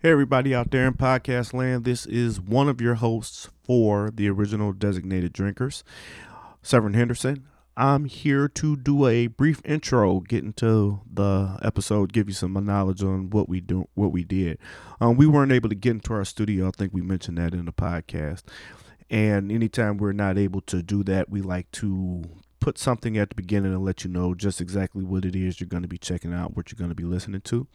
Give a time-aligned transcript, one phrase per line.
[0.00, 1.84] Hey, everybody out there in podcast land.
[1.84, 5.82] This is one of your hosts for the original designated drinkers,
[6.62, 7.48] Severin Henderson.
[7.76, 13.02] I'm here to do a brief intro, get into the episode, give you some knowledge
[13.02, 14.58] on what we do, what we did.
[15.00, 16.68] Um, we weren't able to get into our studio.
[16.68, 18.44] I think we mentioned that in the podcast.
[19.10, 22.22] And anytime we're not able to do that, we like to
[22.60, 25.68] put something at the beginning and let you know just exactly what it is you're
[25.68, 27.66] going to be checking out, what you're going to be listening to.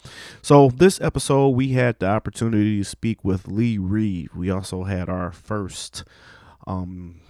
[0.41, 4.31] So, this episode, we had the opportunity to speak with Lee Reeve.
[4.35, 6.03] We also had our first,
[6.67, 7.21] um,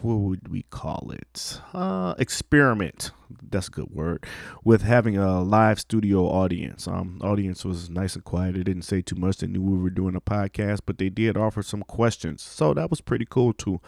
[0.00, 1.60] what would we call it?
[1.72, 3.12] Uh, experiment.
[3.50, 4.26] That's a good word.
[4.64, 6.86] With having a live studio audience.
[6.88, 8.54] Um, audience was nice and quiet.
[8.54, 9.38] They didn't say too much.
[9.38, 12.42] They knew we were doing a podcast, but they did offer some questions.
[12.42, 13.80] So that was pretty cool too.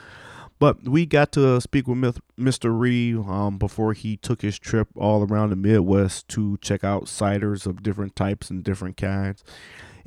[0.64, 2.80] But we got to speak with Mr.
[2.80, 7.66] Reeve um, before he took his trip all around the Midwest to check out ciders
[7.66, 9.45] of different types and different kinds.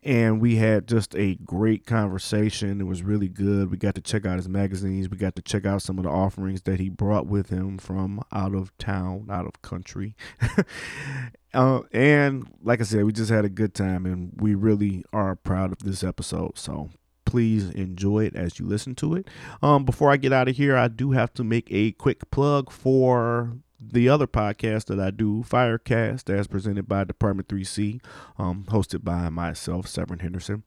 [0.04, 2.82] And we had just a great conversation.
[2.82, 3.70] It was really good.
[3.70, 5.10] We got to check out his magazines.
[5.10, 8.20] We got to check out some of the offerings that he brought with him from
[8.32, 10.16] out of town, out of country.
[11.54, 15.36] uh, and like I said, we just had a good time, and we really are
[15.36, 16.58] proud of this episode.
[16.58, 16.90] So
[17.28, 19.28] please enjoy it as you listen to it.
[19.62, 22.72] Um, before I get out of here, I do have to make a quick plug
[22.72, 28.02] for the other podcast that I do, Firecast, as presented by Department 3C,
[28.40, 30.64] um, hosted by myself, Severin Henderson.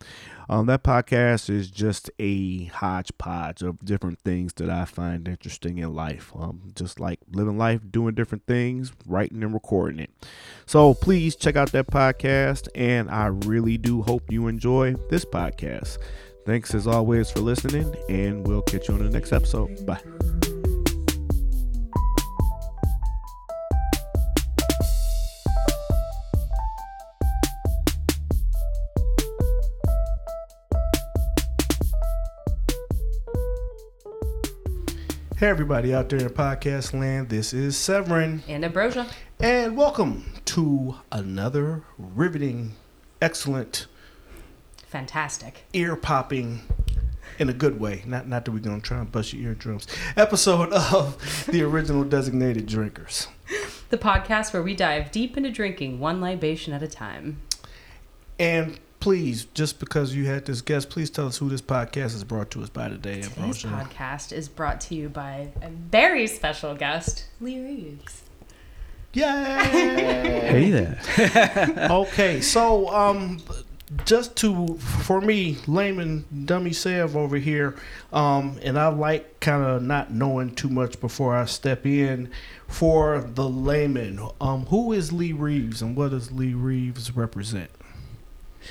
[0.49, 5.93] Um, that podcast is just a hodgepodge of different things that I find interesting in
[5.95, 6.33] life.
[6.37, 10.11] Um, just like living life, doing different things, writing and recording it.
[10.67, 15.99] So please check out that podcast, and I really do hope you enjoy this podcast.
[16.47, 19.85] Thanks as always for listening, and we'll catch you on the next episode.
[19.85, 20.01] Bye.
[35.37, 38.43] Hey, everybody out there in podcast land, this is Severin.
[38.47, 39.07] And Ambrosia.
[39.39, 42.75] And welcome to another riveting,
[43.23, 43.87] excellent
[44.91, 45.65] fantastic.
[45.73, 46.61] Ear popping
[47.39, 48.03] in a good way.
[48.07, 49.87] Not not that we're gonna try and bust your eardrums.
[50.17, 53.29] Episode of the original designated drinkers.
[53.89, 57.41] The podcast where we dive deep into drinking one libation at a time.
[58.39, 62.25] And please, just because you had this guest, please tell us who this podcast is
[62.25, 63.23] brought to us by today.
[63.23, 68.23] Today's podcast is brought to you by a very special guest, Lee Reeves.
[69.13, 69.25] Yay!
[69.25, 71.01] hey there.
[71.91, 73.41] okay, so um,
[74.05, 77.75] just to for me layman dummy sev over here
[78.13, 82.31] um, and i like kind of not knowing too much before i step in
[82.71, 84.21] for the layman.
[84.41, 87.71] Um, who is lee reeves and what does lee reeves represent?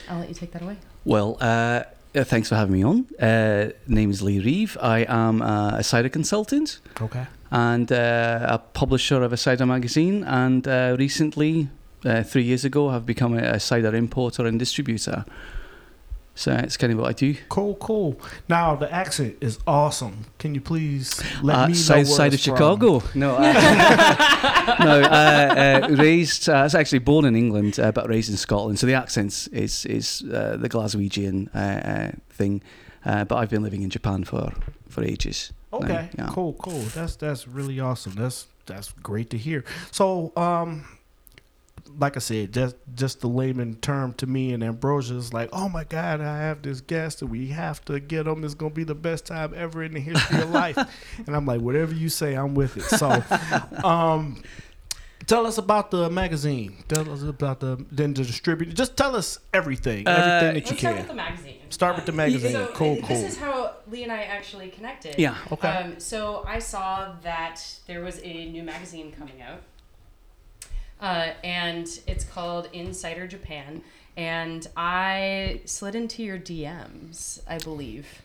[0.07, 0.77] I'll let you take that away.
[1.05, 1.83] Well uh,
[2.15, 3.05] uh thanks for having me on.
[3.19, 6.79] Uh, name is lee reeve i am a cider consultant.
[7.01, 7.27] Okay.
[7.51, 10.23] And uh, a publisher of a cider magazine.
[10.23, 11.69] And uh, recently
[12.05, 15.25] uh, three years ago, I have become a, a cider importer and distributor.
[16.39, 17.35] So it's kind of what I do.
[17.49, 18.17] Cool, cool.
[18.47, 20.25] Now the accent is awesome.
[20.37, 23.03] Can you please let uh, me know South side of Chicago?
[23.13, 23.41] No, uh,
[24.79, 25.01] no.
[25.01, 26.47] Uh, uh raised.
[26.47, 28.79] Uh, I was actually born in England, uh, but raised in Scotland.
[28.79, 31.49] So the accent is is the Glaswegian
[32.29, 32.61] thing.
[33.03, 34.53] but I've been living in Japan for
[34.87, 35.51] for ages.
[35.73, 36.29] Okay, now, yeah.
[36.31, 36.83] cool, cool.
[36.95, 38.13] That's that's really awesome.
[38.13, 39.65] That's that's great to hear.
[39.91, 40.85] So, um,
[41.97, 45.69] like I said, just just the layman term to me and Ambrosia is like, oh
[45.69, 48.43] my God, I have this guest and we have to get him.
[48.43, 50.77] It's gonna be the best time ever in the history of life.
[51.25, 52.83] and I'm like, whatever you say, I'm with it.
[52.83, 53.23] So,
[53.83, 54.41] um,
[55.25, 56.83] tell us about the magazine.
[56.87, 58.73] Tell us about the then the distributor.
[58.73, 60.79] Just tell us everything, uh, everything that you can.
[60.79, 61.59] Start with the magazine.
[61.69, 62.51] Start with the magazine.
[62.51, 63.15] So cool, this cool.
[63.15, 65.15] This is how Lee and I actually connected.
[65.17, 65.35] Yeah.
[65.51, 65.67] Okay.
[65.67, 69.61] Um, so I saw that there was a new magazine coming out
[71.01, 73.81] uh, and it's called Insider Japan.
[74.17, 78.21] And I slid into your DMs, I believe,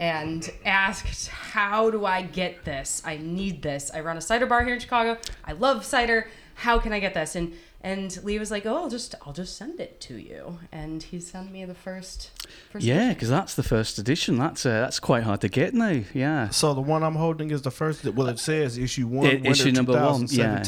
[0.00, 3.00] and asked, How do I get this?
[3.04, 3.90] I need this.
[3.94, 5.18] I run a cider bar here in Chicago.
[5.44, 6.28] I love cider.
[6.54, 7.36] How can I get this?
[7.36, 7.52] And
[7.86, 11.20] and Lee was like, "Oh, I'll just I'll just send it to you." And he
[11.20, 12.32] sent me the first.
[12.72, 14.38] first yeah, because that's the first edition.
[14.38, 16.02] That's uh, that's quite hard to get now.
[16.12, 16.48] Yeah.
[16.48, 18.04] So the one I'm holding is the first.
[18.04, 20.26] Well, it says issue one, it, issue number one.
[20.28, 20.64] Yeah.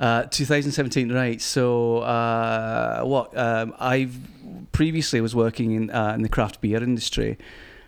[0.00, 1.40] 2017, uh, right?
[1.40, 4.16] So, uh, what um, I've
[4.72, 7.38] previously was working in uh, in the craft beer industry,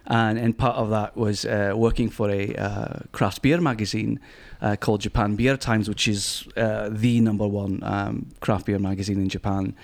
[0.06, 4.20] and and part of that was uh, working for a uh, craft beer magazine
[4.62, 9.28] uh, called Japan Beer Times, which is the number one um, craft beer magazine in
[9.28, 9.74] Japan.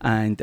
[0.00, 0.38] And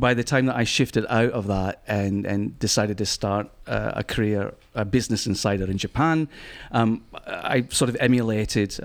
[0.00, 4.04] by the time that I shifted out of that and, and decided to start a
[4.04, 6.28] career, a business insider in Japan,
[6.70, 8.78] um, I sort of emulated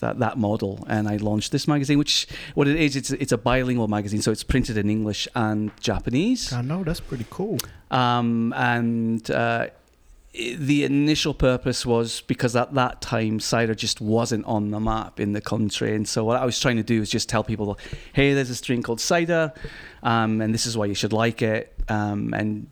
[0.00, 3.38] that, that model and I launched this magazine, which what it is, it's, it's a
[3.38, 6.52] bilingual magazine, so it's printed in English and Japanese.
[6.52, 7.58] I know that's pretty cool.
[7.90, 9.68] Um, and uh,
[10.32, 15.32] the initial purpose was because at that time cider just wasn't on the map in
[15.32, 17.78] the country, and so what I was trying to do is just tell people,
[18.12, 19.52] hey, there's this drink called cider,
[20.02, 22.68] um, and this is why you should like it, um, and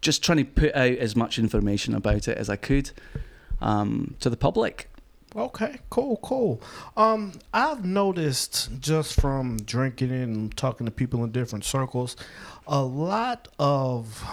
[0.00, 2.90] just trying to put out as much information about it as I could
[3.60, 4.90] um, to the public.
[5.36, 6.62] Okay, cool, cool.
[6.96, 12.16] Um, I've noticed just from drinking and talking to people in different circles,
[12.66, 14.24] a lot of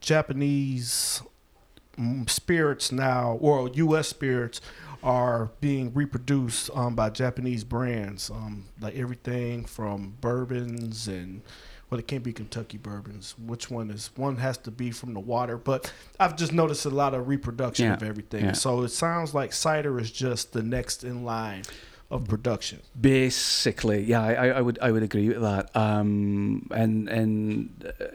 [0.00, 1.22] Japanese
[2.26, 4.08] spirits now, or U.S.
[4.08, 4.60] spirits,
[5.02, 8.30] are being reproduced um, by Japanese brands.
[8.30, 11.42] Um, like everything from bourbons and
[11.94, 13.36] well, it can't be Kentucky bourbons.
[13.38, 14.10] Which one is?
[14.16, 17.86] One has to be from the water, but I've just noticed a lot of reproduction
[17.86, 18.46] Yeah, of everything.
[18.46, 18.52] yeah.
[18.52, 21.62] So it sounds like cider is just the next in line
[22.10, 22.80] of production.
[23.00, 25.70] Basically, yeah, I, I I would I would agree with that.
[25.76, 28.06] Um, and and uh,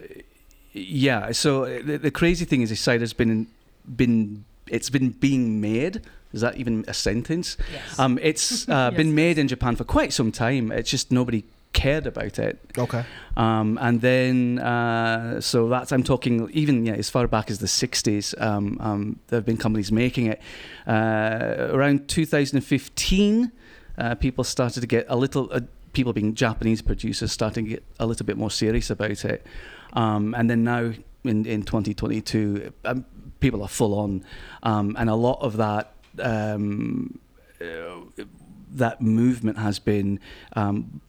[0.74, 3.48] yeah, so the, the crazy thing is, this cider's been
[3.96, 6.02] been it's been being made.
[6.34, 7.56] Is that even a sentence?
[7.74, 7.98] Yes.
[7.98, 10.70] Um, it's uh, Yes, been made in Japan for quite some time.
[10.70, 12.60] It's just nobody cared about it.
[12.78, 13.06] Okay.
[13.38, 17.68] Um, and then, uh, so that's, I'm talking even yeah, as far back as the
[17.68, 20.42] 60s, um, um, there have been companies making it.
[20.88, 23.52] Uh, around 2015,
[23.98, 25.62] uh, people started to get a little, uh,
[25.94, 29.46] people being Japanese producers, starting to get a little bit more serious about it.
[29.94, 30.92] Um, and then now
[31.24, 33.06] in, in 2022, um,
[33.40, 34.24] people are full on.
[34.64, 35.94] Um, and a lot of that.
[36.20, 37.20] Um,
[37.62, 38.24] uh,
[38.72, 40.20] that movement has been
[40.54, 41.02] um,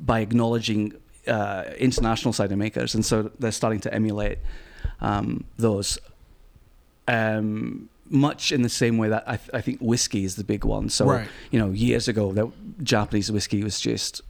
[0.00, 0.92] by acknowledging
[1.26, 4.38] uh, international cider makers, and so they're starting to emulate
[5.00, 5.98] um, those.
[7.06, 10.64] Um, much in the same way that I, th- I think whiskey is the big
[10.64, 10.88] one.
[10.90, 11.28] So Right.
[11.50, 12.46] you know, years ago, that
[12.82, 14.20] Japanese whiskey was just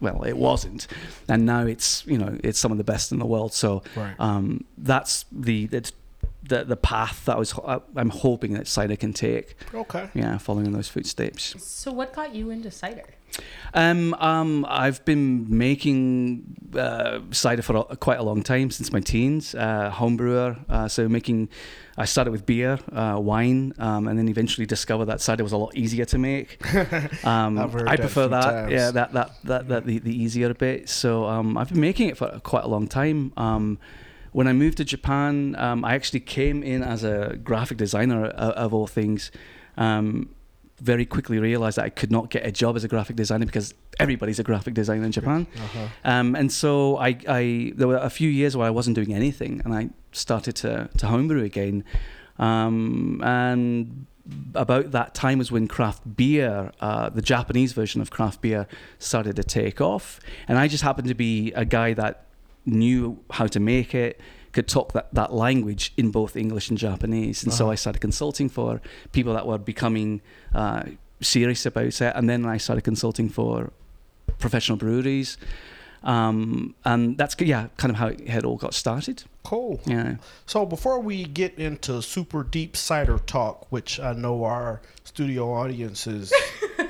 [0.00, 0.86] well, it wasn't,
[1.28, 3.52] and now it's you know it's some of the best in the world.
[3.52, 4.14] So Right.
[4.18, 5.90] um, that's the the
[6.48, 9.54] the the path that I was ho- I'm hoping that cider can take.
[9.72, 10.08] Okay.
[10.14, 11.54] Yeah, following in those footsteps.
[11.62, 13.04] so what got you into cider?
[13.74, 19.00] Um, um, I've been making uh, cider for a, quite a long time since my
[19.00, 19.54] teens.
[19.54, 21.48] Uh, home brewer, uh, so making.
[21.98, 25.56] I started with beer, uh, wine, um, and then eventually discovered that cider was a
[25.56, 26.58] lot easier to make.
[27.24, 28.42] Um, I've heard I that a prefer that.
[28.42, 28.72] times.
[28.72, 30.88] Yeah, that that that, that the, the easier bit.
[30.88, 33.32] So um, I've been making it for quite a long time.
[34.32, 38.52] When I moved to Japan, um, I actually came in as a graphic designer of,
[38.54, 39.30] of all things.
[39.76, 40.34] Um,
[40.80, 43.74] very quickly realized that I could not get a job as a graphic designer because
[43.98, 45.46] everybody's a graphic designer in Japan.
[45.56, 45.88] Uh-huh.
[46.04, 49.60] Um, and so I, I, there were a few years where I wasn't doing anything,
[49.64, 51.84] and I started to to homebrew again.
[52.38, 54.06] Um, and
[54.54, 58.66] about that time was when craft beer, uh, the Japanese version of craft beer,
[58.98, 60.20] started to take off.
[60.46, 62.27] And I just happened to be a guy that
[62.68, 64.20] knew how to make it,
[64.52, 67.44] could talk that, that language in both English and Japanese.
[67.44, 67.72] And so Uh-huh.
[67.72, 68.80] I started consulting for
[69.12, 70.20] people that were becoming
[70.54, 70.82] uh,
[71.20, 72.12] serious about it.
[72.14, 73.72] And then I started consulting for
[74.38, 75.36] professional breweries.
[76.02, 79.24] Um, and that's, yeah, kind of how it had all got started.
[79.42, 79.80] Cool.
[79.84, 80.16] Yeah.
[80.46, 86.06] So before we get into super deep cider talk, which I know our studio audience
[86.06, 86.32] is,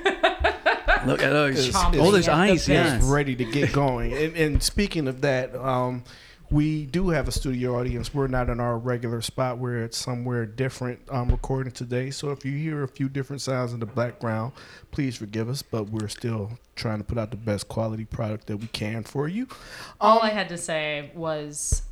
[1.05, 1.75] Look at those.
[1.75, 2.97] all those at the eyes, yeah.
[2.97, 4.13] is ready to get going.
[4.13, 6.03] and, and speaking of that, um,
[6.51, 8.13] we do have a studio audience.
[8.13, 9.59] We're not in our regular spot.
[9.59, 12.09] We're at somewhere different um, recording today.
[12.09, 14.53] So if you hear a few different sounds in the background,
[14.91, 15.61] please forgive us.
[15.61, 19.27] But we're still trying to put out the best quality product that we can for
[19.27, 19.47] you.
[20.01, 21.83] All I had to say was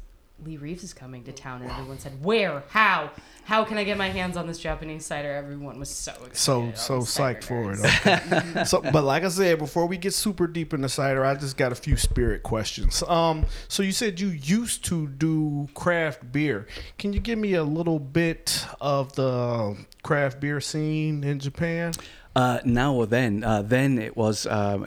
[0.43, 2.63] Lee Reeves is coming to town, and everyone said, "Where?
[2.69, 3.11] How?
[3.47, 6.35] How can I get my hands on this Japanese cider?" Everyone was so excited.
[6.35, 7.79] So so psyched for it.
[7.79, 8.63] Okay.
[8.65, 11.55] so, but like I said, before we get super deep in the cider, I just
[11.55, 13.03] got a few spirit questions.
[13.03, 16.67] Um, so you said you used to do craft beer.
[16.97, 21.93] Can you give me a little bit of the craft beer scene in Japan?
[22.37, 24.85] Uh, now or then, uh, then it was um,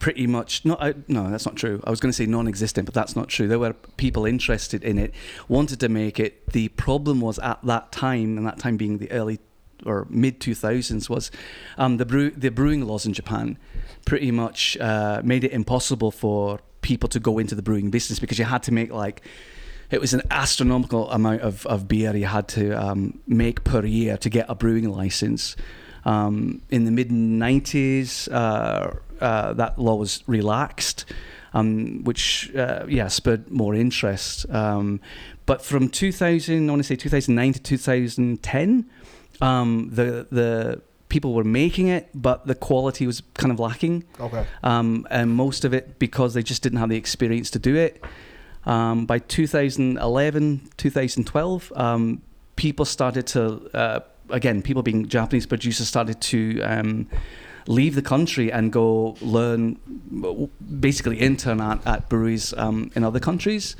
[0.00, 0.82] pretty much not.
[0.82, 1.80] Uh, no, that's not true.
[1.84, 3.46] I was going to say non-existent, but that's not true.
[3.46, 5.14] There were people interested in it,
[5.46, 6.50] wanted to make it.
[6.50, 9.38] The problem was at that time, and that time being the early
[9.86, 11.30] or mid 2000s, was
[11.78, 13.56] um, the brew the brewing laws in Japan
[14.04, 14.76] pretty much
[15.22, 18.72] made it impossible for people to go into the brewing business because you had to
[18.72, 19.22] make like
[19.90, 24.16] it was an astronomical amount of, of beer you had to um, make per year
[24.16, 25.54] to get a brewing license.
[26.04, 31.04] Um, in the mid 90s, uh, uh, that law was relaxed,
[31.52, 34.48] um, which uh, yeah spurred more interest.
[34.50, 35.00] Um,
[35.46, 38.90] but from 2000, I want to say 2009 to 2010,
[39.40, 44.04] um, the the people were making it, but the quality was kind of lacking.
[44.18, 44.46] Okay.
[44.62, 48.02] Um, and most of it because they just didn't have the experience to do it.
[48.64, 52.22] Um, by 2011, 2012, um,
[52.56, 54.00] people started to, uh,
[54.32, 57.06] again, people being Japanese producers started to um,
[57.66, 59.76] leave the country and go learn,
[60.80, 63.76] basically intern at, at breweries um, in other countries.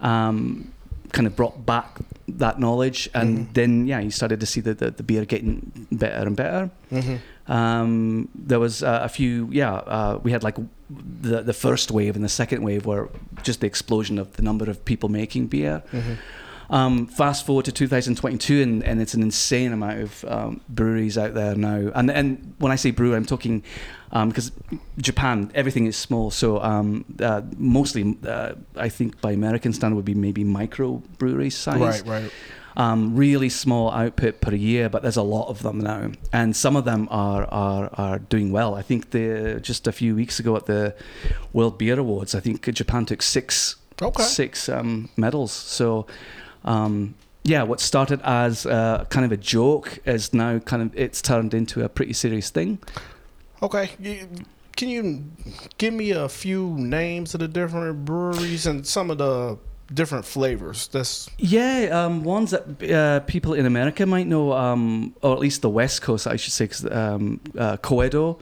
[0.00, 0.72] Um,
[1.12, 3.54] kind of brought back that knowledge, and Mhm.
[3.54, 6.70] then yeah, you started to see the, the, the beer getting better and better.
[6.92, 7.16] Mm-hmm.
[7.52, 9.72] Um, there was uh, a few, yeah.
[9.74, 10.56] Uh, we had like
[11.22, 13.08] the the first wave and the second wave were
[13.42, 15.82] just the explosion of the number of people making beer.
[15.92, 16.12] Mm-hmm.
[16.70, 21.34] Um, fast forward to 2022, and, and it's an insane amount of um, breweries out
[21.34, 21.90] there now.
[21.96, 23.64] And and when I say brewery, I'm talking
[24.12, 24.52] because
[24.98, 26.30] Japan, everything is small.
[26.30, 31.50] So um, uh, mostly, uh, I think by American standard would be maybe micro brewery
[31.50, 32.30] size Right, right.
[32.76, 36.76] um, really small output per year, but there's a lot of them now, and some
[36.76, 38.76] of them are are, are doing well.
[38.76, 40.94] I think the just a few weeks ago at the
[41.52, 44.22] World Beer Awards, I think Japan took six Okay.
[44.22, 45.50] six um, medals.
[45.50, 46.06] So.
[46.64, 47.14] Um,
[47.44, 51.54] yeah, what started as uh, kind of a joke is now kind of it's turned
[51.54, 52.78] into a pretty serious thing.
[53.62, 53.90] Okay.
[54.76, 55.24] Can you
[55.78, 59.58] give me a few names of the different breweries and some of the
[59.92, 60.88] different flavors?
[60.88, 65.62] That's Yeah, um, ones that uh, people in America might know, um, or at least
[65.62, 68.38] the West Coast, I should say, 'cause, um, uh, Coedo.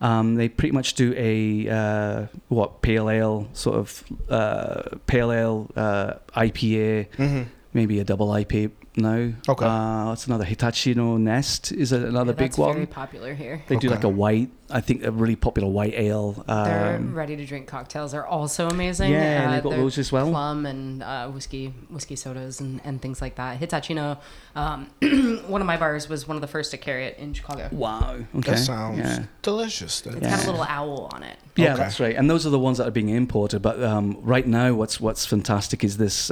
[0.00, 5.70] Um, they pretty much do a uh, what pale ale sort of uh, pale ale
[5.76, 7.42] uh, IPA, mm-hmm.
[7.72, 9.32] maybe a double IPA now.
[9.48, 9.64] Okay.
[9.66, 12.74] Uh, what's another Hitachino Nest is a- another Yeah, big that's one.
[12.74, 13.62] very popular here.
[13.68, 16.44] They do like a white, I think a really popular white ale.
[16.46, 19.12] Their Um, ready to drink cocktails are also amazing.
[19.12, 20.30] yeah, and Uh, they've got they're those as well.
[20.30, 23.60] Plum and uh, whiskey, whiskey sodas and, and things like that.
[23.60, 24.18] Hitachino,
[24.54, 24.86] um,
[25.48, 27.68] one of my bars was one of the first to carry it in Chicago.
[27.72, 28.16] wow.
[28.36, 28.52] Okay.
[28.52, 29.24] That sounds Yeah.
[29.42, 30.00] delicious.
[30.00, 30.36] That- It's Yeah.
[30.36, 31.36] got a little owl on it.
[31.56, 31.82] Yeah, Okay.
[31.82, 32.16] that's right.
[32.16, 33.62] And those are the ones that are being imported.
[33.62, 36.30] But um, right now, what's what's fantastic is this.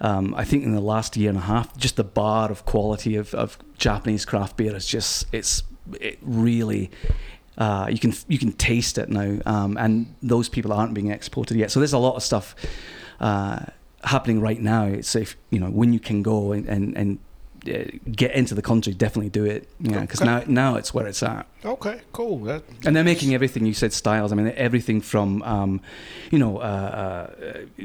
[0.00, 3.16] Um, I think in the last year and a half, just the bar of quality
[3.16, 5.62] of, of Japanese craft beer is just it's
[6.00, 6.90] it really.
[7.58, 11.56] Uh, you can you can taste it now, um, and those people aren't being exported
[11.56, 11.70] yet.
[11.70, 12.54] So there's a lot of stuff
[13.18, 13.60] uh,
[14.04, 14.84] happening right now.
[14.84, 17.18] It's if you know when you can go and and, and
[18.10, 19.68] get into the country, definitely do it.
[19.80, 20.30] Yeah, because Okay.
[20.30, 20.42] now
[20.72, 21.46] now it's where it's at.
[21.64, 22.38] Okay, cool.
[22.44, 24.32] That And they're making everything you said styles.
[24.32, 25.80] I mean, everything from, um,
[26.30, 27.84] you know, uh, uh,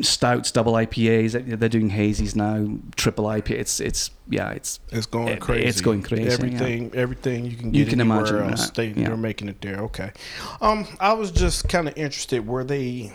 [0.00, 1.32] stouts, double IPAs.
[1.58, 3.50] They're doing hazies now, triple IPA.
[3.60, 5.66] It's it's yeah, it's it's going It- crazy.
[5.66, 6.32] it's going crazy, yeah.
[6.32, 8.66] Everything, everything you can You can imagine else.
[8.66, 9.08] that, They yeah.
[9.08, 9.78] they're making it there.
[9.84, 10.10] Okay.
[10.60, 12.46] Um, I was just kind of interested.
[12.46, 13.12] Were they?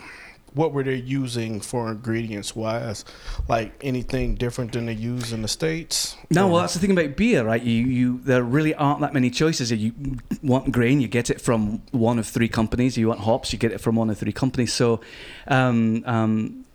[0.53, 3.05] What were they using for ingredients wise?
[3.48, 6.15] Like anything different than they use in the states?
[6.29, 6.48] no.
[6.48, 7.62] Or- Well, that's the thing about beer, right?
[7.62, 9.72] You you there really aren't that many choices.
[9.72, 9.93] You
[10.41, 12.98] want grain, you get it from one of three companies.
[12.98, 14.74] You want hops, you get it from one of three companies.
[14.74, 15.01] So,
[15.48, 16.65] um, um,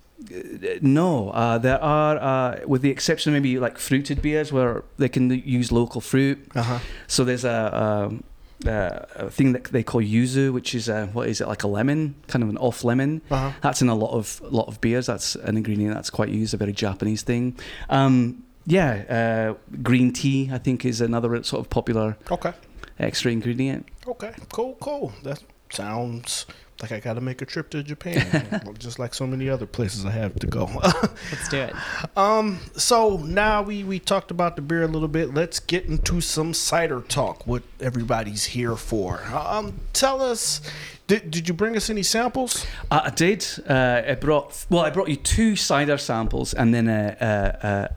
[0.83, 5.09] no, uh, there are, uh, with the exception of maybe like fruited beers where they
[5.09, 6.39] can use local fruit.
[6.55, 6.79] Uh-huh.
[7.07, 8.25] So there's a, um,
[8.67, 11.69] uh, a thing that they call yuzu, which is a, what is it like a
[11.69, 13.23] lemon, kind of an off lemon.
[13.31, 13.53] Uh-huh.
[13.63, 15.07] That's in a lot of lot of beers.
[15.07, 17.57] That's an ingredient that's quite used, a very Japanese thing.
[17.89, 22.53] Um, yeah, uh, green tea I think is another sort of popular Okay.
[22.99, 23.87] extra ingredient.
[24.07, 24.33] Okay.
[24.53, 24.77] Cool.
[24.81, 25.13] Cool.
[25.23, 26.45] That sounds
[26.81, 30.05] like I got to make a trip to Japan, just like so many other places
[30.05, 30.71] I have to go.
[30.83, 31.75] Let's do it.
[32.17, 35.35] Um, so now we we talked about the beer a little bit.
[35.35, 37.47] Let's get into some cider talk.
[37.47, 39.23] What everybody's here for.
[39.25, 40.61] Um, tell us.
[41.09, 42.67] Did, did you bring us any samples?
[42.91, 43.47] Uh, I did.
[43.67, 47.17] Uh, I brought well, I brought you two cider samples and then a.
[47.21, 47.97] a, a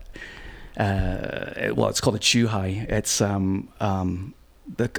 [0.74, 2.90] uh, well, it's called a chuhai.
[2.90, 4.32] It's um, um,
[4.76, 4.90] the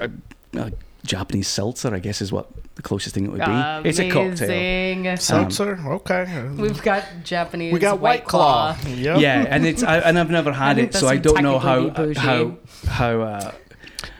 [0.55, 0.69] uh, uh,
[1.05, 3.89] Japanese seltzer, I guess, is what the closest thing it would be.
[3.89, 4.49] It's a cocktail.
[4.49, 5.17] Amazing.
[5.17, 5.77] Seltzer.
[5.85, 6.49] okay.
[6.57, 8.75] We've got Japanese we got White Claw.
[8.87, 9.19] Yep.
[9.19, 12.13] Yeah, and it's I, and I've never had it, so I don't know how technically
[12.13, 12.57] be how
[12.87, 13.51] how uh,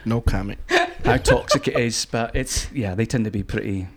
[0.05, 0.59] No comment.
[1.05, 3.87] how toxic it is, but it's yeah, they tend to be pretty.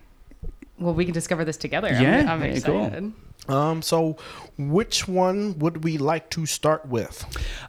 [0.79, 1.87] Well, we can discover this together.
[1.89, 2.83] I'm- Yeah, I'm, there you go.
[2.85, 3.13] excited.
[3.49, 4.17] Um, so
[4.57, 7.25] which one would we like to start with?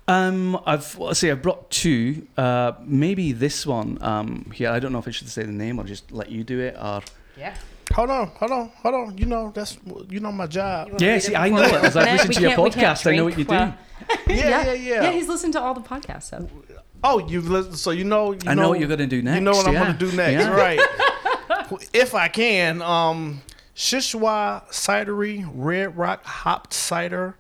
[0.09, 2.27] Um, I've let's see, I've brought two.
[2.37, 4.71] Uh, maybe this one um, here.
[4.71, 6.77] I don't know if I should say the name or just let you do it
[6.81, 7.03] or.
[7.37, 7.55] Yeah.
[7.95, 9.19] Hold on, hold on, hold on.
[9.19, 9.79] You know that's
[10.11, 10.91] you know my job.
[10.99, 12.99] Yeah, see, I know we it, 'cause I've open listened to your can't- we can't
[12.99, 13.11] podcast.
[13.13, 13.51] I know what you do.
[13.55, 13.75] while-
[14.27, 15.03] Yeah, yeah, yeah.
[15.05, 16.25] Yeah, he's listened to all the podcasts.
[16.25, 16.49] So.
[17.03, 18.33] Oh, you've listened, So you know.
[18.33, 19.37] You I know what you're gonna do next.
[19.37, 20.51] You know what I'm gonna do next, Yeah.
[20.51, 20.81] right?
[21.95, 23.41] if I can, um,
[23.79, 27.37] Shishwa Cidery Red Rock Hopped Cider.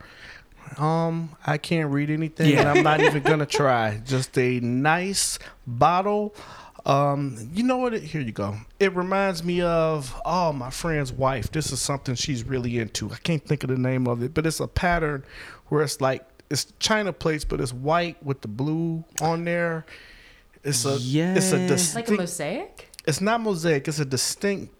[0.76, 2.72] Um, I can't read anything, and Yeah.
[2.72, 4.00] I'm not even gonna try.
[4.06, 6.36] Just a nice bottle.
[6.86, 7.92] Um, you know what?
[7.92, 8.56] It, here you go.
[8.78, 11.50] It reminds me of oh my friend's wife.
[11.50, 13.10] This is something she's really into.
[13.10, 15.24] I can't think of the name of it, but it's a pattern
[15.66, 19.86] where it's like it's China plates, but it's white with the blue on there.
[20.62, 21.34] It's a it's a Yeah.
[21.34, 22.88] distinct, Like a mosaic?
[23.08, 23.88] it's not mosaic.
[23.88, 24.72] It's a distinct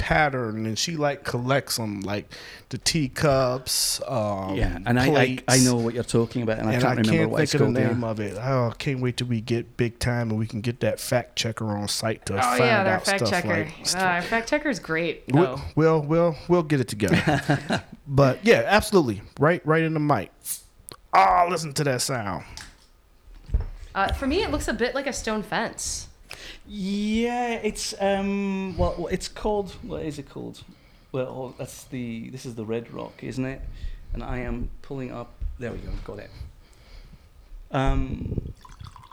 [0.00, 2.32] pattern, and she like collects them, like
[2.70, 4.00] the teacups.
[4.08, 5.38] Um, Yeah, and I, I.
[5.46, 7.54] I know what you're talking about, and I can't I remember can't what think it's
[7.54, 7.74] of the called.
[7.74, 8.08] name yeah.
[8.08, 8.36] of it.
[8.40, 11.36] Oh, I can't wait till we get big time and we can get that fact
[11.36, 13.48] checker on site to Oh find yeah, their out fact stuff checker.
[13.48, 13.94] like.
[13.94, 15.22] uh, our fact checker's great.
[15.28, 15.62] We'll, though.
[15.76, 17.84] we'll we'll we'll get it together.
[18.08, 20.32] but yeah, absolutely, right right in the mic.
[21.12, 22.44] Oh, listen to that sound.
[23.94, 26.06] Uh, for me, it looks a bit like a stone fence.
[26.66, 29.72] Yeah, it's um, well, it's called.
[29.82, 30.62] What is it called?
[31.12, 32.30] Well, that's the.
[32.30, 33.60] This is the Red Rock, isn't it?
[34.12, 35.32] And I am pulling up.
[35.58, 35.90] There we go.
[36.04, 36.30] Got it.
[37.70, 38.52] Um,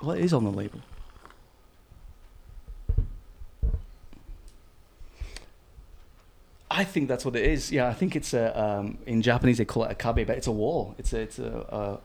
[0.01, 0.81] what is on the label?
[6.69, 7.72] I think that's what it is.
[7.72, 8.60] Yeah, I think it's a.
[8.60, 10.96] Um, in Japanese, they call it a kabe, but it's a wall.
[10.98, 11.19] It's a.
[11.19, 12.00] It's a, a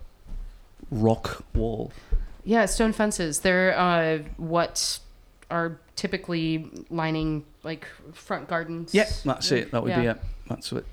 [0.90, 1.92] rock wall.
[2.44, 3.40] Yeah, stone fences.
[3.40, 4.98] They're uh, what
[5.52, 8.94] are typically lining like front gardens.
[8.94, 9.70] Yeah, that's it.
[9.70, 10.18] That would be it.
[10.48, 10.84] That's it.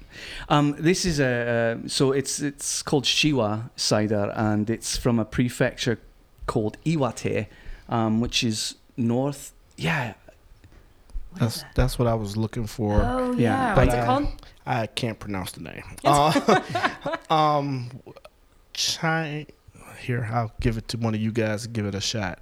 [0.50, 5.26] Um, this is a uh, so it's it's called Shiwa cider, and it's from a
[5.26, 5.98] prefecture
[6.46, 7.48] called Iwate,
[7.90, 9.54] um, which is north.
[9.78, 10.14] Yeah,
[11.40, 13.02] That's that's what I was looking for.
[13.02, 13.76] Oh Yeah, yeah.
[13.76, 14.28] but, What's it uh, called?
[14.66, 15.84] I can't pronounce the name.
[16.04, 16.62] Uh,
[17.34, 17.90] um,
[18.74, 19.46] China.
[20.00, 21.68] Here, I'll give it to one of you guys.
[21.68, 22.40] Give it a shot.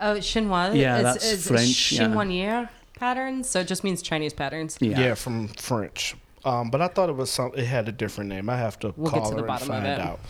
[0.00, 0.74] Oh, chinois.
[0.74, 1.92] Yeah, it's, that's it's French,
[2.32, 2.66] yeah.
[2.98, 3.48] Patterns.
[3.48, 4.76] So it just means Chinese patterns.
[4.80, 6.14] yeah, Yeah, from French.
[6.44, 7.52] Um, but I thought it was some.
[7.56, 8.50] It had a different name.
[8.50, 10.06] I have to We'll get call to the her bottom and find it.
[10.06, 10.20] out.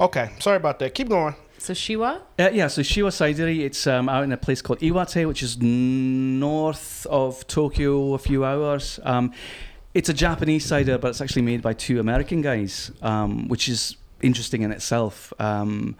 [0.00, 0.94] Okay, sorry about that.
[0.94, 1.34] Keep going.
[1.58, 2.22] So Shiwa.
[2.38, 2.66] Uh, yeah.
[2.68, 7.46] So Shiwa cidery, it's um, out in a place called Iwate, which is north of
[7.46, 8.98] Tokyo, a few hours.
[9.04, 9.32] Um,
[9.94, 13.96] it's a Japanese cider, but it's actually made by two American guys, um, which is
[14.22, 15.32] interesting in itself.
[15.38, 15.96] Um,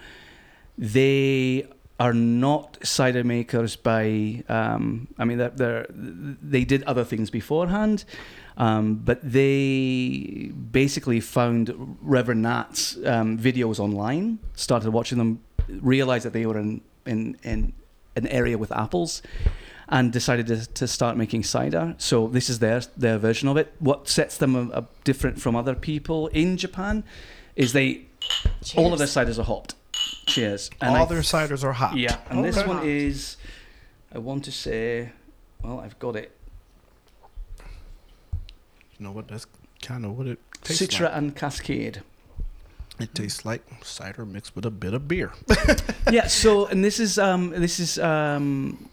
[0.79, 1.67] they
[2.01, 4.43] are not cider makers by.
[4.49, 8.05] Um, I mean, they're, they're, they did other things beforehand,
[8.57, 16.33] um, but they basically found Reverend Nat's um, videos online, started watching them, realized that
[16.33, 17.73] they were in in, in
[18.17, 19.23] an area with apples.
[19.93, 21.97] And decided to, to start making cider.
[21.99, 23.75] So this is their their version of it.
[23.81, 27.03] What sets them a, a different from other people in Japan
[27.57, 28.07] is they
[28.77, 29.37] all of their Cheers.
[29.37, 29.75] ciders are hopped.
[30.31, 30.71] Cheers.
[30.81, 31.97] All I- their ciders are hot.
[31.97, 32.67] yeah, and this Okay.
[32.69, 33.37] one is,
[34.15, 35.11] I want to say,
[35.63, 36.37] well, I've got it.
[38.99, 39.29] You know what?
[39.29, 39.47] That's
[39.83, 42.03] kind of what it tastes Citra and Cascade.
[42.99, 45.33] It tastes like cider mixed with a bit of beer.
[46.11, 46.27] yeah.
[46.27, 48.91] So, and this is um, this is um,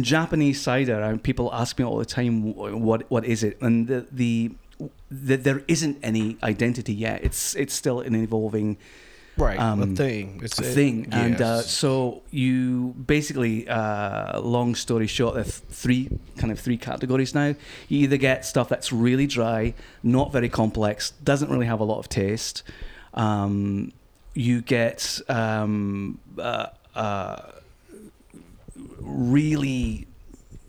[0.00, 3.60] Japanese cider, and people ask me all the time, what what is it?
[3.62, 4.50] And the the,
[5.10, 7.24] the there isn't any identity yet.
[7.24, 8.78] It's it's still an evolving
[9.38, 9.58] Right.
[9.58, 10.40] Um, thing.
[10.42, 11.06] It's a thing.
[11.12, 17.36] And uh, so you basically, uh, long story short, there's three kind of three categories
[17.36, 17.54] now.
[17.88, 22.00] You either get stuff that's really dry, not very complex, doesn't really have a lot
[22.00, 22.64] of taste.
[23.14, 23.92] Um,
[24.34, 27.42] you get um, uh, uh,
[28.98, 30.07] really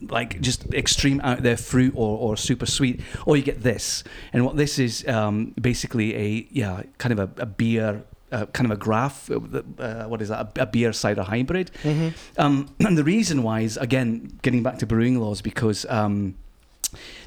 [0.08, 4.04] like just extreme out there fruit or, or super sweet or you get this.
[4.32, 8.70] And what this is um, basically a yeah kind of a, a beer uh, kind
[8.70, 9.40] of a graph uh,
[9.78, 10.56] uh, what is that?
[10.58, 11.70] A, a beer cider hybrid.
[11.82, 12.12] Mhm.
[12.38, 16.34] um, and the reason why is again getting back to brewing laws because um,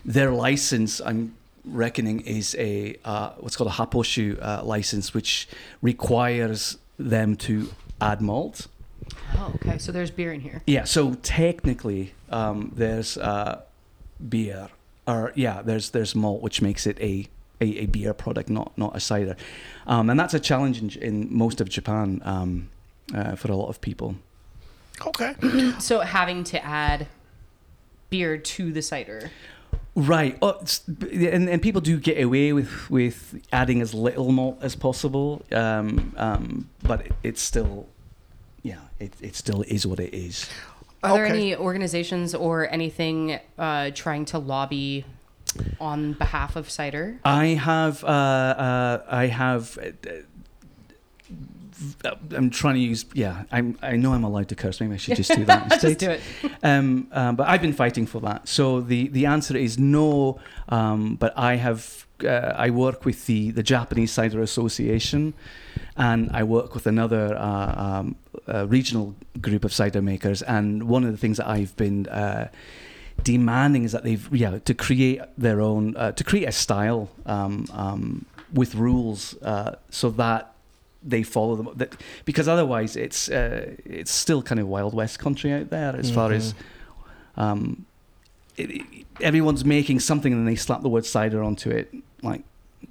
[0.05, 5.47] their license I'm reckoning is a uh, what's called a happoshu uh, license which
[5.81, 7.69] requires them to
[8.01, 8.67] add malt
[9.37, 9.77] Oh, okay.
[9.77, 10.61] So there's beer in here.
[10.67, 13.61] yeah, so technically, um, there's uh,
[14.29, 14.69] beer,
[15.07, 17.27] or yeah, there's there's malt, which makes it a,
[17.61, 19.35] a, a beer product, not not a cider,
[19.87, 22.69] um, and that's a challenge in, in most of Japan um,
[23.13, 24.15] uh, for a lot of people.
[25.05, 25.33] Okay.
[25.79, 27.07] So having to add
[28.09, 29.31] beer to the cider.
[29.95, 30.59] Right, oh,
[31.11, 36.13] and and people do get away with with adding as little malt as possible, um,
[36.17, 37.87] um, but it, it's still,
[38.63, 40.49] yeah, it it still is what it is.
[41.03, 45.03] Are there any organizations or anything uh, trying to lobby
[45.79, 47.19] on behalf of cider?
[47.25, 50.09] I have uh, uh, I have uh,
[52.35, 53.05] I'm trying to use.
[53.13, 53.77] Yeah, I'm.
[53.81, 54.79] I know I'm allowed to curse.
[54.79, 55.81] Maybe I should just do that instead.
[55.81, 56.21] Just do it.
[56.63, 58.47] Um, um, but I've been fighting for that.
[58.47, 60.39] So the, the answer is no.
[60.69, 65.33] Um, but I have uh, I work with the the Japanese Cider Association,
[65.97, 68.15] and I work with another uh, um,
[68.47, 70.41] uh, regional group of cider makers.
[70.41, 72.49] And one of the things that I've been uh,
[73.23, 77.65] demanding is that they've yeah to create their own uh, to create a style um,
[77.71, 80.53] um, with rules uh, so that
[81.03, 85.51] they follow them that because otherwise it's uh, it's still kind of wild west country
[85.53, 86.53] out there as far as
[87.37, 87.85] um,
[88.57, 92.41] it, it- everyone's making something and then they slap the word cider onto it like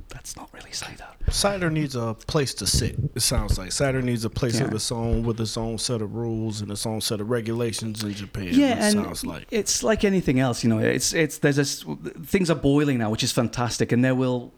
[0.08, 2.98] that's not really cider Cider needs a place to sit.
[3.14, 6.14] It sounds like cider needs a place of its own with its own set of
[6.14, 8.48] rules and its own set of regulations in Japan.
[8.52, 9.46] yeah it and sounds like.
[9.50, 11.84] it's like anything else you know it's it's there's this
[12.24, 14.52] things are boiling now which is fantastic and there will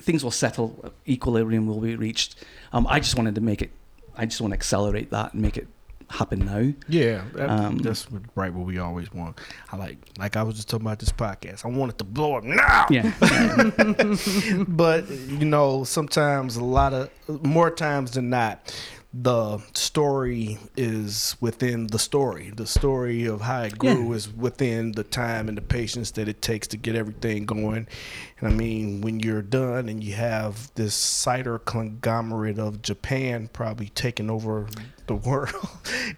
[0.00, 2.36] things will settle equilibrium will be reached
[2.72, 3.70] um, i just wanted to make it
[4.16, 5.66] i just want to accelerate that and make it
[6.10, 9.38] happen now Yeah, that, Um, that's what, right what we always want.
[9.72, 11.64] I like, like I was just talking about this podcast.
[11.64, 12.86] I want it to blow up now.
[12.90, 13.12] yeah
[14.68, 17.10] but you know, sometimes a lot of
[17.44, 18.74] more times than not,
[19.16, 22.50] the story is within the story.
[22.54, 24.16] The story of how it grew Yeah.
[24.16, 27.86] is within the time and the patience that it takes to get everything going.
[28.40, 33.90] And I mean, when you're done and you have this cider conglomerate of Japan probably
[33.90, 34.66] taking over
[35.06, 35.54] the world,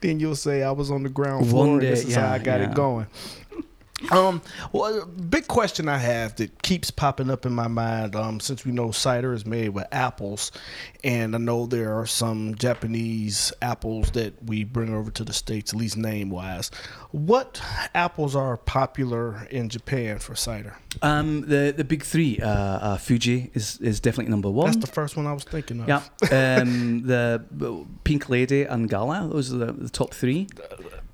[0.00, 1.78] then you'll say I was on the ground floor.
[1.80, 2.70] Day, this is how I got yeah.
[2.70, 3.09] it going.
[4.11, 8.14] Um, well, a big question I have that keeps popping up in my mind.
[8.14, 10.52] Um, since we know cider is made with apples,
[11.02, 15.72] and I know there are some Japanese apples that we bring over to the states,
[15.72, 16.70] at least name wise.
[17.11, 17.62] What
[17.94, 20.76] apples are popular in Japan for cider?
[21.02, 24.90] um the the big three uh, uh fuji is is definitely number one That's the
[24.90, 25.88] first one I was thinking of.
[25.88, 26.00] yeah
[26.32, 30.48] um the uh, pink lady and gala those are the, the top three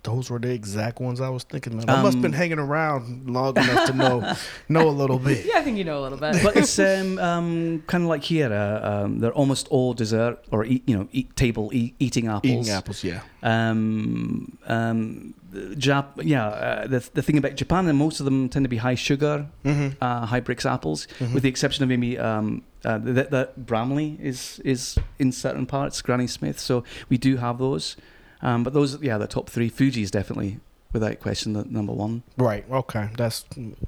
[0.05, 1.89] Those were the exact ones I was thinking of.
[1.89, 4.35] I must have Um, been hanging around long enough to know
[4.69, 5.47] know a little bit.
[5.47, 6.43] Yeah, I think you know a little bit.
[6.43, 8.53] but it's um, um, kind of like here.
[8.53, 12.53] Uh, um, they're almost all dessert or eat, you know eat, table eat, eating apples.
[12.53, 13.21] Eating apples, yeah.
[13.45, 16.47] Um, um, Jap- yeah.
[16.49, 19.47] Uh, the the thing about Japan, and most of them tend to be high sugar,
[19.65, 20.03] Mm-hmm.
[20.03, 21.35] uh, high Brix apples, Mhm.
[21.35, 26.01] with the exception of maybe um, uh, that that Bramley is is in certain parts,
[26.03, 26.59] Granny Smith.
[26.59, 27.97] So we do have those.
[28.43, 29.69] Um, but those, yeah, the top three.
[29.69, 30.59] Fuji is definitely,
[30.93, 32.23] without question, the number one.
[32.37, 32.65] Right.
[32.71, 33.09] Okay.
[33.17, 33.45] That's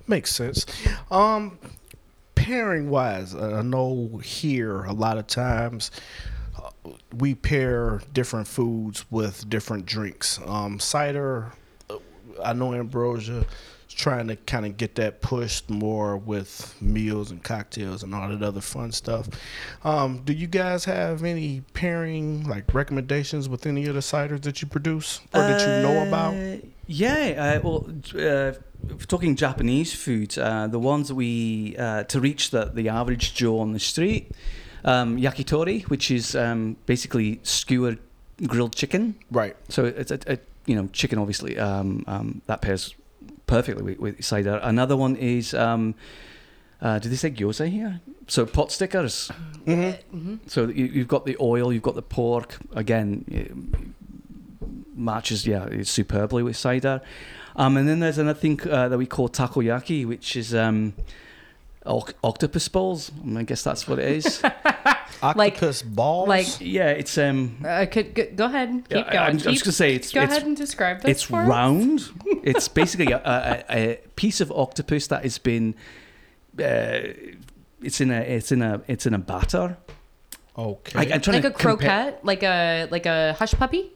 [0.06, 0.64] makes sense.
[1.10, 1.58] Um,
[2.34, 5.90] pairing wise, uh, I know here a lot of times
[6.56, 10.38] uh, we pair different foods with different drinks.
[10.46, 11.52] Um, cider,
[11.90, 11.98] uh,
[12.42, 13.46] I know Ambrosia
[13.94, 18.42] trying to kind of get that pushed more with meals and cocktails and all that
[18.42, 19.28] other fun stuff.
[19.84, 24.60] Um, do you guys have any pairing like recommendations with any of the ciders that
[24.60, 26.34] you produce or that you know about?
[26.34, 27.86] Uh, Yeah, uh, well,
[28.18, 28.52] uh,
[29.08, 33.58] talking Japanese food, uh, the ones that we uh, to reach the the average Joe
[33.60, 34.32] on the street,
[34.84, 37.98] um, yakitori, which is um, basically skewered
[38.46, 39.14] grilled chicken.
[39.30, 39.56] Right.
[39.70, 42.94] So it's a, a you know chicken, obviously um, um, that pairs
[43.46, 44.60] perfectly with, with cider.
[44.62, 45.54] Another one is.
[45.54, 45.94] Um,
[46.82, 48.00] uh, did they say gyoza here?
[48.26, 49.30] So pot stickers.
[49.64, 50.16] Mm-hmm.
[50.18, 52.58] hmm So you, you've got the oil, you've got the pork.
[52.74, 53.52] Again, it
[54.96, 57.00] matches yeah it's superbly with cider.
[57.56, 60.94] Um, and then there's another thing uh, that we call takoyaki, which is um,
[61.86, 63.12] oc- octopus balls.
[63.22, 64.42] I, mean, I guess that's what it is.
[65.22, 66.28] Octopus balls.
[66.28, 67.56] like- yeah, it's um.
[67.64, 68.70] Uh, could, go, go ahead.
[68.88, 69.08] Keep going.
[69.08, 71.40] I'm, I'm Keep- just gonna say it's go it's ahead and describe this it's for
[71.42, 71.48] us.
[71.48, 72.00] round.
[72.42, 75.74] it's basically a, a, a piece of octopus that has been.
[76.58, 77.14] Uh,
[77.82, 79.76] it's in a it's in a it's in a batter.
[80.56, 80.98] okay.
[81.10, 83.92] I, I'm trying Like to a compare- croquette, like a like a hush puppy.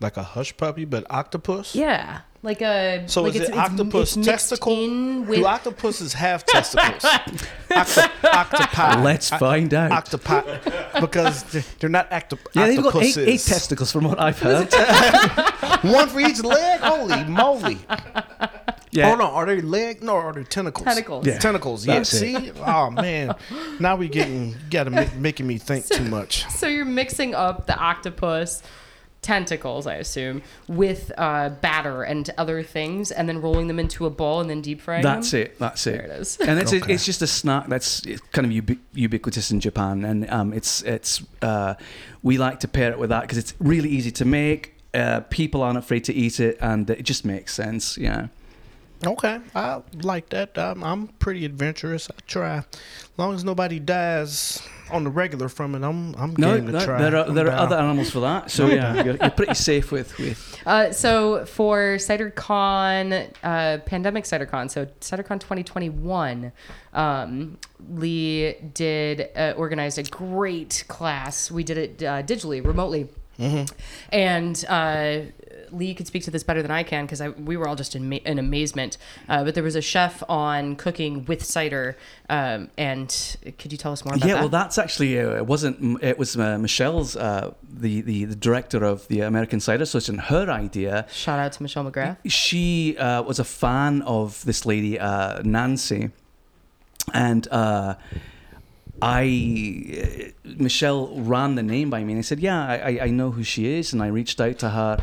[0.00, 1.74] like a hush puppy, but octopus.
[1.74, 3.04] Yeah, like a.
[3.06, 5.20] So like is it's, it octopus it's mixed testicle?
[5.24, 7.04] with Do octopuses have testicles?
[7.70, 9.02] Octo- octopi.
[9.02, 9.92] Let's find out.
[9.92, 10.58] Octopi,
[11.00, 14.72] because they're- they're not octo- yeah, they've got eight, eight testicles from what I've heard.
[15.82, 16.80] One for each leg.
[16.80, 17.78] Holy moly!
[18.90, 19.06] yeah.
[19.08, 20.02] Hold on, are they leg?
[20.02, 20.84] No, are they tentacles?
[20.84, 21.26] Tentacles.
[21.26, 21.38] Yeah.
[21.38, 21.86] Tentacles.
[21.86, 21.94] Yeah.
[21.98, 22.18] That's it.
[22.18, 22.52] See?
[22.66, 23.34] Oh man,
[23.78, 26.44] now we getting got to make, making me think too much.
[26.60, 28.62] So you're mixing up the octopus
[29.22, 34.10] tentacles, I assume, with uh, batter and other things, and then rolling them into a
[34.10, 35.42] ball and then deep frying That's them.
[35.42, 35.58] it.
[35.58, 35.92] That's it.
[35.92, 36.10] There it.
[36.10, 36.36] it is.
[36.38, 36.92] And it's Okay.
[36.94, 38.00] it's just a snack that's
[38.32, 41.74] kind of ubi- ubiquitous in Japan, and um, it's it's uh,
[42.22, 44.76] we like to pair it with that because it's really easy to make.
[44.92, 47.96] Uh, people aren't afraid to eat it, and it just makes sense.
[47.98, 48.28] Yeah.
[49.04, 50.58] Okay, I like that.
[50.58, 52.10] I'm, I'm pretty adventurous.
[52.10, 52.66] I try, as
[53.16, 55.82] long as nobody dies on the regular from it.
[55.82, 56.98] I'm I'm No, game to no, try.
[57.00, 58.50] there are I'm there are other animals for that.
[58.50, 60.58] So yeah, you're, you're pretty safe with with.
[60.66, 66.52] Uh, so for CiderCon, uh, pandemic CiderCon, so CiderCon 2021,
[66.92, 67.58] um,
[67.90, 71.50] Lee did uh, organized a great class.
[71.50, 73.08] We did it uh, digitally, remotely,
[74.12, 75.20] and uh,
[75.72, 78.08] Lee could speak to this better than I can because we were all just in,
[78.08, 78.98] ma- in amazement.
[79.28, 81.96] Uh, but there was a chef on cooking with cider,
[82.28, 83.08] um, and
[83.58, 84.34] could you tell us more about Yeah, that?
[84.36, 86.02] Yeah, well, that's actually uh, it wasn't.
[86.02, 90.18] It was uh, Michelle's, uh, the, the the director of the American Cider Association.
[90.18, 91.06] Her idea.
[91.12, 92.16] Shout out to Michelle McGrath.
[92.26, 96.10] She uh, was a fan of this lady uh, Nancy,
[97.14, 97.94] and uh,
[99.02, 103.42] I Michelle ran the name by me, and I said, "Yeah, I- I know who
[103.42, 104.98] she is," and I reached out to her.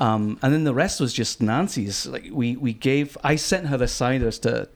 [0.00, 2.06] Um, and then the rest was just Nancy's.
[2.06, 4.68] Like we, we gave, I sent her the ciders to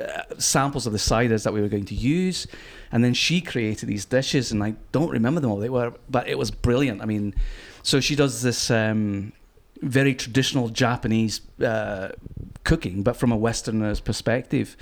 [0.00, 2.46] uh, samples of the ciders that we were going to use,
[2.92, 5.58] and then she created these dishes, and I don't remember them all.
[5.58, 7.00] They were, but it was brilliant.
[7.00, 7.34] I mean,
[7.82, 9.32] so she does this um,
[9.80, 12.08] very traditional Japanese uh,
[12.64, 14.76] cooking, but from a Westerner's perspective.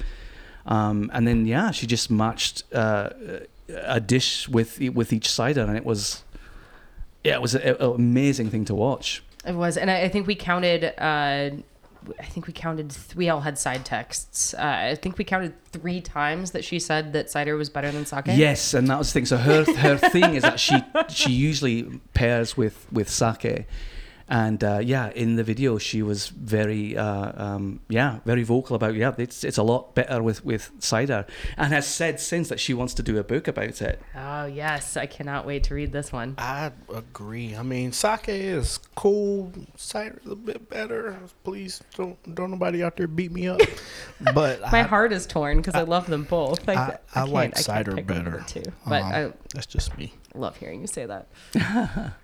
[0.66, 3.10] Um, and then yeah, she just matched uh,
[3.68, 6.24] a dish with with each cider, and it was
[7.24, 9.22] yeah, it was an amazing thing to watch.
[9.46, 10.84] It was, and I, I think we counted.
[10.84, 11.50] Uh,
[12.18, 12.90] I think we counted.
[12.90, 14.54] Th- we all had side texts.
[14.54, 18.06] Uh, I think we counted three times that she said that cider was better than
[18.06, 18.24] sake.
[18.26, 19.26] Yes, and that was the thing.
[19.26, 23.66] So her her thing is that she she usually pairs with with sake,
[24.28, 28.94] and uh, yeah, in the video she was very uh, um, yeah very vocal about
[28.94, 32.74] yeah it's it's a lot better with with cider, and has said since that she
[32.74, 34.00] wants to do a book about it.
[34.16, 36.34] Oh yes, I cannot wait to read this one.
[36.38, 37.56] I agree.
[37.56, 39.52] I mean, sake is cool.
[39.76, 41.18] Cider is a bit better.
[41.44, 43.60] Please don't don't nobody out there beat me up.
[44.34, 46.68] But My I, heart is torn because I, love them both.
[46.68, 48.44] I, I- I, I like can't- I cider pick one of the better.
[48.46, 48.72] too.
[48.86, 50.14] but Um, I that's just me.
[50.34, 51.26] love hearing you say that.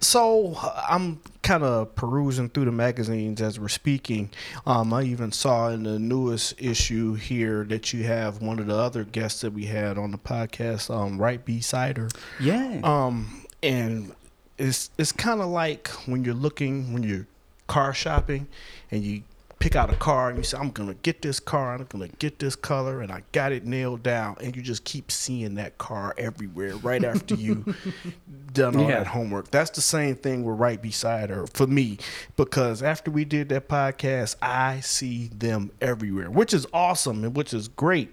[0.00, 0.56] So
[0.88, 4.30] I'm kind of perusing through the magazines as we're speaking.
[4.66, 8.76] Um, I even saw in the newest issue here that you have one of the
[8.76, 12.08] other guests that we had on the podcast, um, Right Bee Cider.
[12.38, 12.80] Yeah.
[12.84, 14.14] Um, and
[14.58, 17.26] it's it's kind of like when you're looking when you're
[17.66, 18.46] car shopping,
[18.90, 19.22] and you
[19.60, 21.74] pick out a car and you say, "I'm gonna get this car.
[21.74, 25.10] I'm gonna get this color," and I got it nailed down, and you just keep
[25.10, 27.74] seeing that car everywhere right after you
[28.52, 28.98] done all Yeah.
[28.98, 29.50] that homework.
[29.50, 31.98] That's the same thing with Right Bee cider for me,
[32.36, 37.52] because after we did that podcast, I see them everywhere, which is awesome and which
[37.52, 38.12] is great.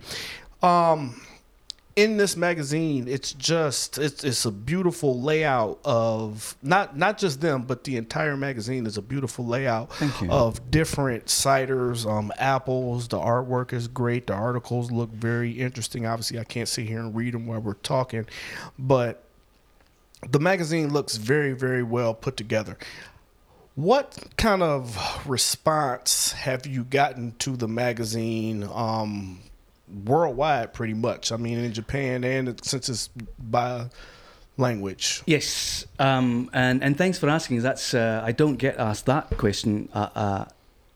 [0.63, 1.21] Um,
[1.95, 7.61] in this magazine it's just it's it's a beautiful layout of not not just them
[7.61, 9.89] but the entire magazine is a beautiful layout
[10.29, 12.05] of different ciders.
[12.05, 14.27] Um apples the artwork is great.
[14.27, 16.05] The articles look very interesting.
[16.05, 18.25] Obviously i can't sit here and read them while we're talking
[18.77, 19.23] but
[20.29, 22.77] the magazine looks very very well put together.
[23.75, 28.63] What kind of response have you gotten to the magazine?
[28.71, 29.39] Um,
[30.05, 31.31] worldwide, pretty much?
[31.31, 33.87] I mean, in Japan and since it's by
[34.57, 35.21] language.
[35.25, 37.61] Yes, um, and and thanks for asking.
[37.61, 40.45] That's uh, I don't get asked that question uh, uh,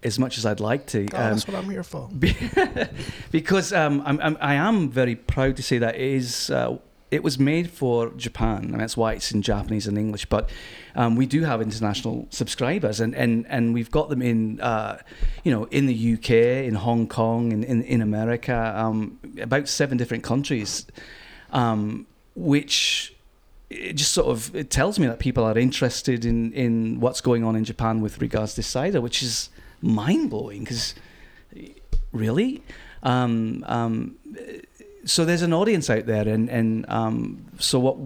[0.04, 1.08] as much as I'd like to.
[1.14, 2.10] Oh, Um, that's what I'm here for.
[3.32, 6.50] because um, I'm, I'm, I am very proud to say that it is.
[6.50, 6.78] Uh,
[7.12, 10.26] it was made for Japan, and that's why it's in Japanese and English.
[10.26, 10.50] But
[10.96, 15.00] um, we do have international subscribers, and, and, and we've got them in, uh,
[15.44, 16.30] you know, in the UK,
[16.66, 20.86] in Hong Kong, in in, in America, um, about seven different countries,
[21.52, 23.16] um, which
[23.72, 27.44] it just sort of it tells me that people are interested in in what's going
[27.44, 29.50] on in Japan with regards to cider, which is
[29.82, 30.94] mind blowing because
[32.12, 32.64] really.
[33.02, 34.18] Um, um,
[35.10, 37.98] so there's an audience out there, and and um, so what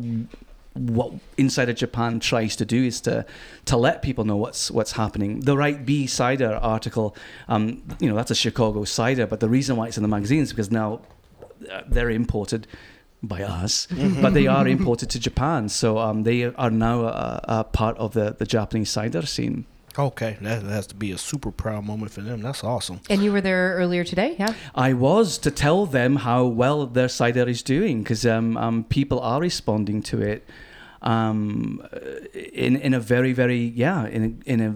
[0.73, 3.25] what Insider Japan tries to do is to
[3.65, 5.41] to let people know what's what's happening.
[5.41, 7.15] The Right Bee cider article,
[7.47, 10.41] um, you know, that's a Chicago cider, but the reason why it's in the magazine
[10.41, 11.01] is because now
[11.71, 12.67] uh, they're imported
[13.21, 13.87] by us,
[14.21, 15.69] but they are imported to Japan.
[15.69, 19.65] So um, they are now a, a part of the, the Japanese cider scene.
[19.97, 22.41] Okay, that has to be a super proud moment for them.
[22.41, 22.99] That's awesome.
[23.09, 24.53] And you were there earlier today, yeah?
[24.73, 29.19] I was to tell them how well their cider is doing because um, um, people
[29.19, 30.45] are responding to it
[31.03, 31.85] um,
[32.33, 34.75] in in a very very yeah in a, in a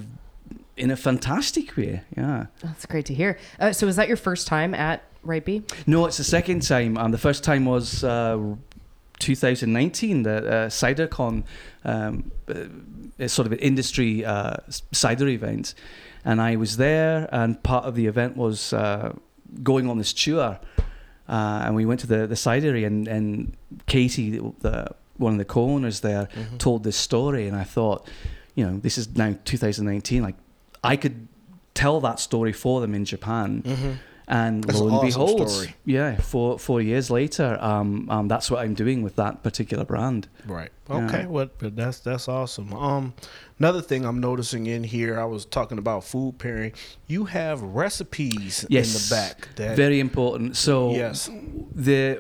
[0.76, 2.46] in a fantastic way yeah.
[2.62, 3.40] That's great to hear.
[3.60, 5.64] Uh, so, was that your first time at Right Bee?
[5.88, 6.98] No, it's the second time.
[6.98, 8.38] Um, the first time was uh,
[9.20, 11.44] 2019, the uh, CiderCon,
[11.86, 14.58] um, uh, sort of an industry uh,
[14.92, 15.74] cider event.
[16.26, 19.14] and I was there, and part of the event was uh,
[19.64, 20.60] going on this tour,
[21.30, 23.54] uh, and we went to the the cidery, and and
[23.86, 26.58] Katie, the one of the co-owners there, Mhm.
[26.58, 28.08] told this story, and I thought,
[28.56, 30.36] you know, this is now 2019, like
[30.84, 31.28] I could
[31.74, 33.64] tell that story for them in Japan.
[33.66, 33.98] Mhm.
[34.30, 35.76] And That's lo and awesome behold, story.
[35.86, 40.28] yeah, four four years later, um, um, that's what I'm doing with that particular brand.
[40.46, 40.70] Right.
[40.90, 41.06] Yeah.
[41.06, 41.26] Okay.
[41.26, 42.74] Well, but that's that's awesome.
[42.74, 43.14] Um,
[43.58, 46.74] another thing I'm noticing in here, I was talking about food pairing.
[47.08, 49.48] You have recipes Yes, in the back.
[49.56, 50.58] That very important.
[50.58, 51.30] So yes.
[51.74, 52.20] the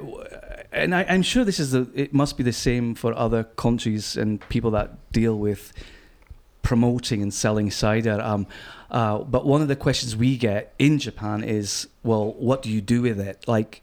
[0.71, 4.15] and I, I'm sure this is the it must be the same for other countries
[4.15, 5.73] and people that deal with
[6.61, 8.19] promoting and selling cider.
[8.21, 8.47] Um,
[8.91, 12.81] uh, but one of the questions we get in Japan is, well, what do you
[12.81, 13.37] do with it?
[13.47, 13.81] Like,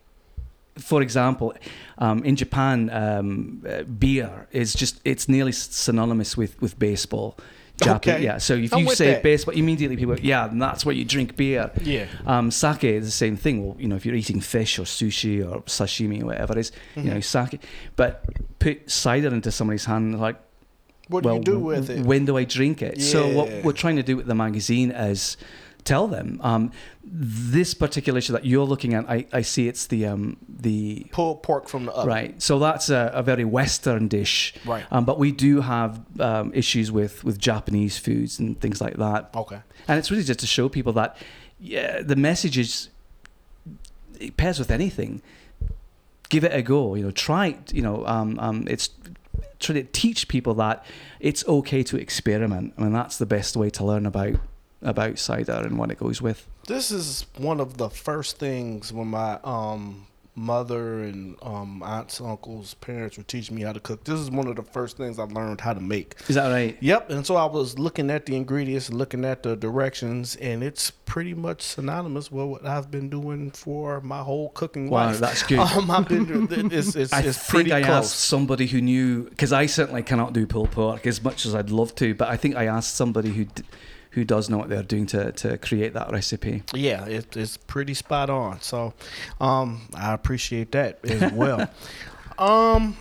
[0.79, 1.55] for example,
[1.99, 7.37] um, in Japan, um, uh, beer is just it's nearly synonymous with with baseball.
[7.77, 8.23] Japan, Okay.
[8.23, 8.39] yeah.
[8.39, 9.23] So if I'm you say that.
[9.25, 11.71] baseball, immediately people, yeah, and that's where you drink beer.
[11.83, 12.07] Yeah.
[12.25, 13.57] Um, sake is the same thing.
[13.67, 16.71] Well, you know, if you're eating fish or sushi or sashimi or whatever it is,
[16.95, 17.11] you Mm-hmm.
[17.15, 17.61] know, sake.
[17.97, 18.25] But
[18.61, 20.37] put cider into somebody's hand, like,
[21.09, 22.07] What do you do with it?
[22.07, 23.01] when do I drink it?
[23.01, 25.37] So what we're trying to do with the magazine is
[25.85, 26.73] tell them um,
[27.05, 29.09] this particular issue that you're looking at.
[29.09, 32.09] I, I see it's the um, the Pull pork from the oven.
[32.09, 32.43] right.
[32.43, 34.55] So that's a, a very Western dish.
[34.65, 34.85] Right.
[34.91, 39.31] Um, but we do have um, issues with with Japanese foods and things like that.
[39.35, 39.61] Okay.
[39.87, 41.17] And it's really just to show people that,
[41.61, 42.89] yeah, the message is,
[44.19, 45.23] it pairs with anything.
[46.31, 46.95] Give it a go.
[46.95, 47.73] You know, try it.
[47.73, 48.89] You know, um, um, it's
[49.61, 50.85] try to teach people that
[51.21, 52.75] it's okay to experiment.
[52.79, 54.37] I mean, that's the best way to learn about
[54.85, 56.47] about cider and what it goes with.
[56.67, 62.75] This is one of the first things when my um mother and um aunts, uncles,
[62.75, 64.03] parents were teaching me how to cook.
[64.05, 66.17] This is one of the first things I learned how to make.
[66.29, 66.77] Is that right?
[66.81, 70.65] Yep, and so I was looking at the ingredients and looking at the directions, and
[70.65, 75.15] it's pretty much synonymous with what I've been doing for my whole cooking life.
[75.15, 75.59] Wow, that's good.
[75.75, 78.07] Um, I've been it's it's, I it's think pretty I close.
[78.07, 81.71] asked somebody who knew because I certainly cannot do pulled pork as much as I'd
[81.71, 83.63] love to, but I think I asked somebody who d-
[84.15, 86.63] who does know what they're doing to to create that recipe.
[86.73, 88.61] Yeah, it, it's pretty spot on.
[88.61, 88.95] So,
[89.41, 91.69] um, I appreciate that as well.
[92.39, 92.97] um,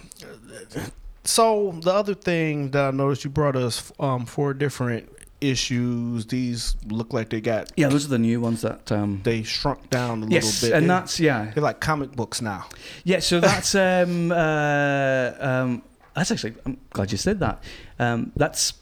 [1.24, 5.10] so the other thing that I noticed you brought us um four different
[5.42, 6.26] issues.
[6.28, 8.92] These look like they got Yeah, those are the new ones that.
[8.92, 10.78] Um, they shrunk down a yes, little bit.
[10.78, 12.66] and They- that's yeah, they're like comic books now.
[13.04, 13.20] yeah.
[13.20, 15.82] So that's um, uh, um,
[16.16, 16.56] that's actually.
[16.66, 17.64] I'm glad you said that.
[18.00, 18.74] Um, that's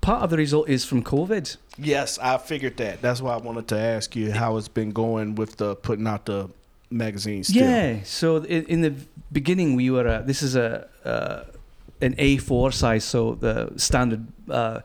[0.00, 1.56] part of the result is from COVID.
[1.78, 3.00] Yes, I figured that.
[3.02, 6.26] That's why I wanted to ask you how it's been going with the putting out
[6.26, 6.48] the
[6.90, 7.44] magazine.
[7.44, 7.62] Still.
[7.64, 7.98] Yeah.
[8.04, 8.94] So in, in the
[9.32, 10.06] beginning, we were.
[10.06, 11.44] Uh, this is a uh,
[12.00, 14.26] an A4 size, so the standard.
[14.48, 14.80] Uh,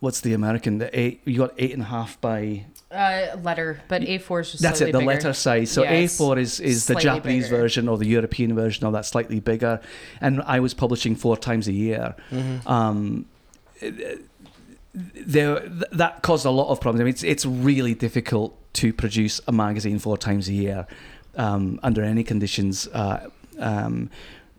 [0.00, 0.78] what's the American?
[0.78, 1.20] The eight.
[1.24, 2.64] You got eight and a half by.
[2.90, 4.86] Uh, letter, but A4 is just That's it.
[4.92, 5.04] The bigger.
[5.04, 5.70] letter size.
[5.70, 7.56] So Yeah, A4 is is the Japanese bigger.
[7.60, 9.80] version or the European version of that, slightly bigger.
[10.22, 12.14] And I was publishing four times a year.
[12.30, 12.66] Mhm.
[12.66, 13.26] um,
[14.94, 17.00] there th- that caused a lot of problems.
[17.00, 20.86] I mean, it's it's really difficult to produce a magazine four times a year
[21.36, 22.88] um, under any conditions.
[22.88, 24.10] Uh, um,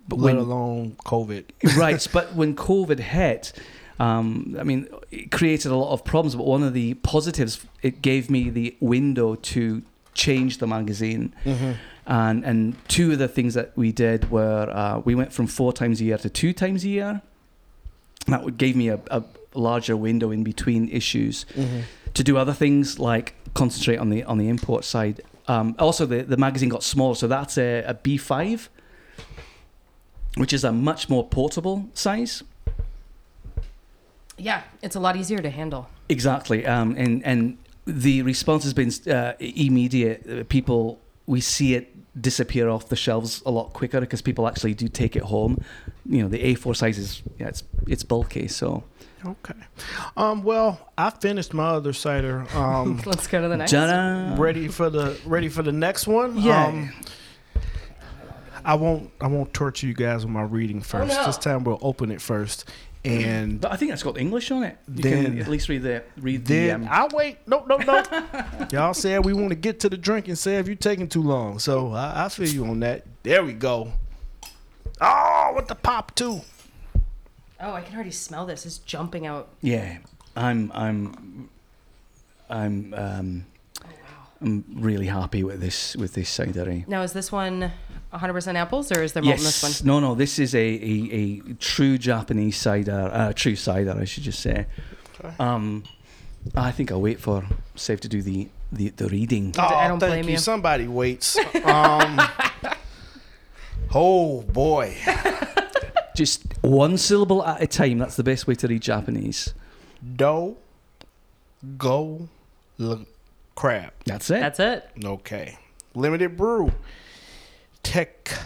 [0.07, 1.45] but Let when alone COVID.
[1.77, 3.53] right, but when COVID hit.
[3.99, 8.01] Um, I mean, it created a lot of problems, but one of the positives, it
[8.01, 9.81] gave me the window to
[10.13, 11.35] change the magazine.
[11.43, 11.71] Mm-hmm.
[12.07, 15.73] And and two of the things that we did were uh, we went from four
[15.73, 17.21] times a year to two times a year.
[18.27, 21.79] That gave me a, a larger window in between issues Mm-hmm.
[22.13, 25.21] to do other things like concentrate on the on the import side.
[25.47, 28.67] Um, also, the the magazine got smaller, so that's a, a B5,
[30.38, 32.43] which is a much more portable size.
[34.38, 35.89] Yeah, it's a lot easier to handle.
[36.07, 40.25] Exactly, um, and and the response has been uh, immediate.
[40.29, 44.73] Uh, People, we see it disappear off the shelves a lot quicker because people actually
[44.73, 45.57] do take it home.
[46.05, 48.83] You know, the A4 size is yeah, it's it's bulky, so
[49.25, 49.53] Okay.
[50.15, 50.43] Um.
[50.43, 52.45] Well, I finished my other cider.
[52.55, 53.01] Um.
[53.05, 53.71] Let's go to the next.
[53.71, 54.36] Ta-da!
[54.41, 56.38] ready for the ready for the next one.
[56.38, 56.67] Yeah.
[56.67, 56.93] Um,
[58.63, 61.13] I won't I won't torture you guys with my reading first.
[61.15, 61.25] no.
[61.25, 62.69] This time we'll open it first,
[63.05, 64.77] and But I think that's got English on it.
[64.93, 66.54] You Then- can at least read the read the.
[66.67, 67.39] then Um, I'll wait.
[67.48, 68.04] No, no, no.
[68.71, 71.23] Y'all said we want to get to the drink and say Said you're taking too
[71.23, 73.06] long, so I, I feel you on that.
[73.23, 73.93] There we go.
[75.02, 76.41] Oh, with the pop too.
[77.62, 78.65] Oh, I can already smell this.
[78.65, 79.49] It's jumping out.
[79.62, 79.97] yeah,
[80.35, 81.49] I'm I'm
[82.49, 83.45] I'm um,
[84.41, 86.87] I'm really happy with this with this cidery.
[86.87, 87.71] Now, is this one
[88.13, 89.71] 100% apples or is there malt in this one?
[89.71, 90.15] Yes, no, no.
[90.15, 94.65] This is a, a, a true Japanese cider, uh, true cider, I should just say.
[95.19, 95.35] Okay.
[95.39, 95.83] Um,
[96.55, 97.43] I think I'll wait for
[97.75, 99.53] safe to do the the, the reading.
[99.57, 100.31] Oh, I don't thank blame you.
[100.33, 100.37] you.
[100.37, 101.37] Somebody waits.
[101.65, 102.21] Um,
[103.93, 104.95] oh boy.
[106.19, 107.97] Just one syllable at a time.
[107.99, 109.53] That's the best way to read Japanese.
[110.17, 110.57] Do,
[111.77, 112.27] go,
[112.77, 113.05] l-
[113.55, 113.93] crab.
[114.03, 114.41] That's it.
[114.41, 114.89] That's it.
[115.01, 115.57] Okay.
[115.95, 116.73] Limited brew.
[117.83, 118.37] Tek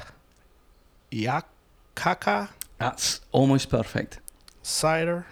[1.11, 4.19] yakaka That's almost perfect.
[4.61, 5.25] cider.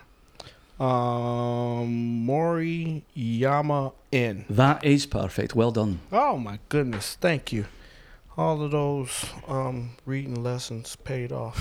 [0.79, 4.45] Um, Mori Yama N.
[4.49, 5.53] That is perfect.
[5.53, 5.99] Well done.
[6.11, 7.65] Oh my goodness, thank you.
[8.37, 11.59] All of those um, reading lessons paid off.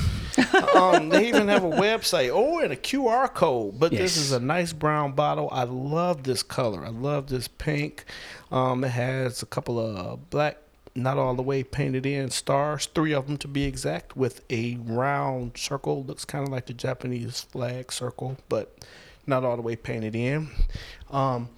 [0.76, 2.30] um, they even have a website.
[2.32, 3.80] Oh, and a QR code.
[3.80, 5.48] But this is a nice brown bottle.
[5.50, 6.84] I love this color.
[6.84, 8.04] I love this pink.
[8.52, 10.58] Um, it has a couple of black,
[10.94, 14.76] not all the way painted in stars, three of them to be exact, with a
[14.76, 16.04] round circle.
[16.04, 18.78] Looks kind of like the Japanese flag circle, but
[19.26, 20.50] not all the way painted in.
[21.10, 21.48] Um,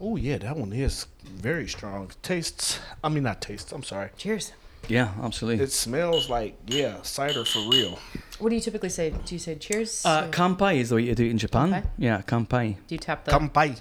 [0.00, 2.10] Oh yeah, that one is very strong.
[2.22, 2.78] Tastes.
[3.02, 3.72] I mean, not tastes.
[3.72, 4.10] I'm sorry.
[4.16, 4.52] Cheers.
[4.88, 5.64] Yeah, absolutely.
[5.64, 7.98] It smells like yeah, cider for real.
[8.38, 9.10] What do you typically say?
[9.10, 10.04] Do you say cheers?
[10.06, 11.70] Uh, Or kampai is the way you do it in Japan.
[11.72, 11.82] Kampai?
[11.98, 12.76] Yeah, kampai.
[12.86, 13.32] do you tap the?
[13.32, 13.80] Kampai,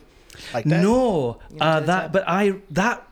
[0.54, 0.82] like that.
[0.84, 2.12] No, You uh, did that.
[2.12, 2.12] that.
[2.14, 3.08] But I that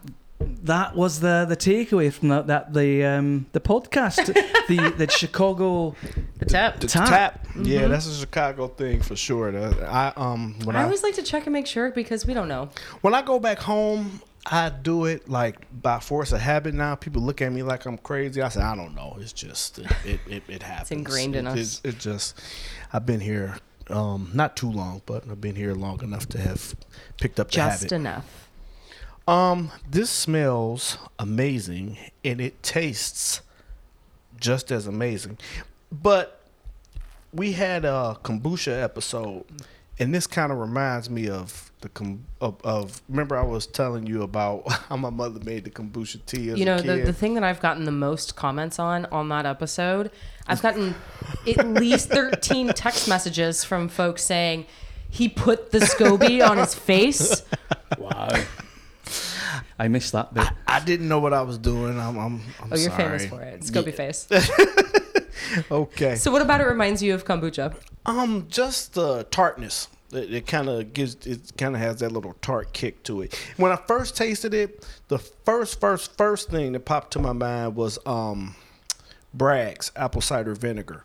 [0.64, 4.26] that was the the takeaway from that, that the um the podcast,
[4.68, 5.96] the the Chicago.
[6.40, 6.80] the tap.
[6.80, 7.08] The Tap.
[7.10, 7.48] tap.
[7.62, 9.52] Yeah, that's a Chicago thing for sure.
[9.52, 12.34] The- I um when I I, always like to check and make sure because we
[12.34, 12.70] don't know.
[13.02, 16.74] when I go back home, I do it like by force of habit.
[16.74, 18.42] Now people look at me like I'm crazy.
[18.42, 19.18] I say I don't know.
[19.20, 20.92] It's just it it, it, it happens.
[20.92, 21.82] ingrained in It- us.
[21.84, 22.40] It, it just
[22.94, 23.58] I've been here
[23.90, 26.76] um not too long, but I've been here long enough to have
[27.22, 27.92] picked up the Just habit.
[27.94, 28.45] enough.
[29.28, 33.42] Um, this smells amazing and it tastes
[34.40, 35.38] just as amazing.
[35.92, 36.42] But
[37.34, 39.46] we had a kombucha episode,
[40.00, 43.02] and this kind of reminds me of the com- of, of.
[43.10, 46.66] Remember, I was telling you about how my mother made the kombucha tea as You
[46.66, 50.12] know, a the, the thing that I've gotten the most comments on on that episode,
[50.48, 50.96] I've gotten
[51.48, 54.66] at least 13 text messages from folks saying
[55.10, 57.42] he put the SCOBY on his face.
[58.00, 58.30] Wow.
[59.78, 60.48] I missed that bit.
[60.68, 62.00] I didn't know what I was doing.
[62.00, 62.18] I'm.
[62.18, 63.20] I'm, I'm Oh, you're sorry.
[63.20, 63.62] famous for it.
[63.62, 64.28] SCOBY face.
[65.72, 66.16] Okay.
[66.16, 67.76] So what about it reminds you of kombucha?
[68.06, 69.88] Um, just the tartness.
[70.12, 71.16] It, it kind of gives.
[71.26, 73.36] It kind of has that little tart kick to it.
[73.58, 77.76] When I first tasted it, the first, first, first thing that popped to my mind
[77.76, 78.56] was um,
[79.34, 81.04] Bragg's apple cider vinegar.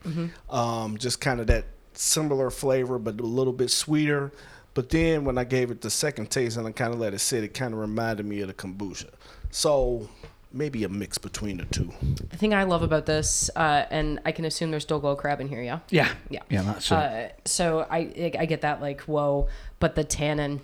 [0.48, 4.32] Um, just kind of that similar flavor, but a little bit sweeter.
[4.74, 7.18] But then when I gave it the second taste and I kind of let it
[7.18, 9.10] sit, it kind of reminded me of the kombucha.
[9.50, 10.08] So
[10.52, 11.92] maybe a mix between the two.
[12.30, 15.48] The thing I love about this, uh, and I can assume there's Dolgo crab in
[15.48, 15.80] here, yeah?
[15.90, 16.08] Yeah.
[16.28, 16.42] Yeah.
[16.48, 17.04] Yeah, that's right.
[17.04, 19.48] Uh, so I I get that like whoa,
[19.78, 20.60] but the tannin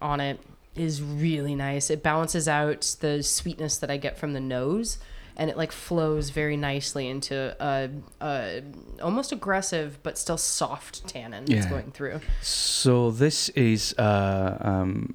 [0.00, 0.40] on it
[0.74, 1.90] is really nice.
[1.90, 4.98] It balances out the sweetness that I get from the nose,
[5.36, 8.62] and it like flows very nicely into a, a
[9.02, 12.20] almost aggressive but still soft tannin that's going through.
[12.40, 15.14] So this is uh, um,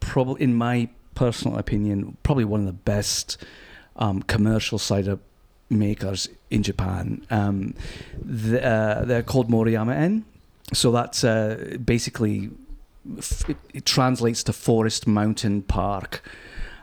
[0.00, 3.36] probably, in my personal opinion, probably one of the best
[3.96, 5.18] um, commercial cider
[5.68, 7.24] makers in Japan.
[7.30, 7.74] Um,
[8.20, 10.24] the, uh, they're called Moriyama En.
[10.72, 12.50] So that's uh, basically
[13.48, 16.22] it, it translates to forest mountain park.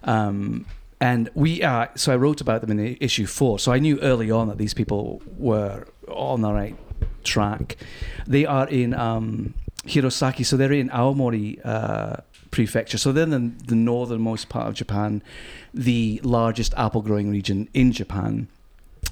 [0.03, 0.65] Um,
[0.99, 3.59] and we uh, so I wrote about them in the issue four.
[3.59, 6.75] So I knew early on that these people were on the right
[7.23, 7.77] track.
[8.25, 9.53] They are in um,
[9.85, 12.17] Hirosaki, so they're in Aomori uh,
[12.51, 12.97] prefecture.
[12.97, 15.21] So they're in the, the northernmost part of Japan,
[15.73, 18.47] the largest apple growing region in Japan.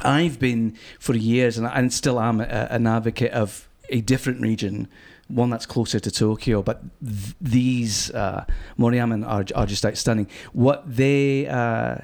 [0.02, 4.88] I've been for years, and, and still am, a, an advocate of a different region,
[5.28, 6.62] one that's closer to Tokyo.
[6.62, 8.46] But th- these uh,
[8.80, 10.28] are, are just outstanding.
[10.54, 11.98] What they uh,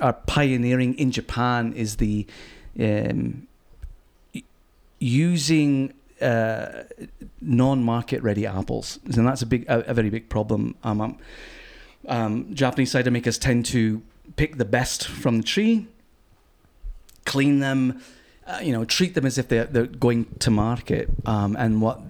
[0.00, 2.26] are pioneering in Japan is the
[2.78, 3.46] um,
[4.98, 6.84] using uh,
[7.40, 10.74] non-market ready apples, and that's a big, a, a very big problem.
[10.82, 11.18] Um, um,
[12.08, 14.02] um, Japanese cider makers tend to
[14.36, 15.86] pick the best from the tree,
[17.24, 18.00] clean them,
[18.46, 21.08] uh, you know, treat them as if they're, they're going to market.
[21.26, 22.00] Um, and what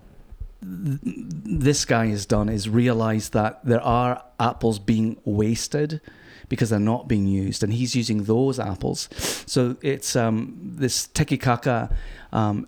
[0.67, 6.01] this guy has done is realize that there are apples being wasted
[6.49, 9.09] because they're not being used, and he's using those apples.
[9.47, 11.95] So it's um, this tekikaka
[12.33, 12.67] um,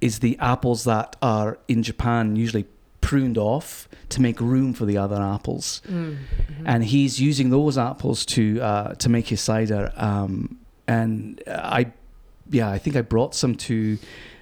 [0.00, 2.66] is the apples that are in Japan usually
[3.00, 6.16] pruned off to make room for the other apples Mm.
[6.64, 9.92] and he's using those apples to uh, to make his cider.
[9.96, 11.92] Um, and I,
[12.50, 13.98] yeah, I think I brought some to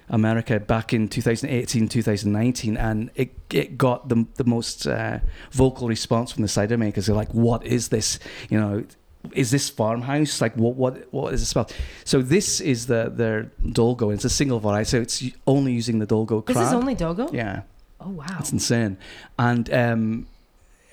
[0.09, 5.19] America back in 2018, 2019, and it it got the the most uh,
[5.51, 7.07] vocal response from the cider makers.
[7.07, 8.19] They're like, "What is this?
[8.49, 8.83] You know."
[9.31, 11.73] Is this farmhouse like what what what is this about?
[12.03, 14.13] So this is the their Dolgo.
[14.13, 16.57] It's a single variety, so it's only using the Dolgo crab.
[16.57, 17.31] This is only Dolgo?
[17.31, 17.61] yeah.
[18.01, 18.25] Oh, wow.
[18.39, 18.97] It's insane,
[19.39, 20.27] and um,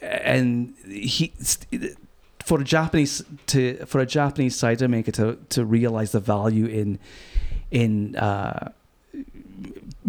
[0.00, 1.32] and he
[2.38, 6.98] for a Japanese to for a Japanese cider maker to to realize the value in
[7.70, 8.72] in uh,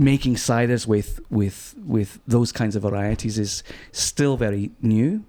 [0.01, 5.23] making ciders with with with those kinds of varieties is still very new.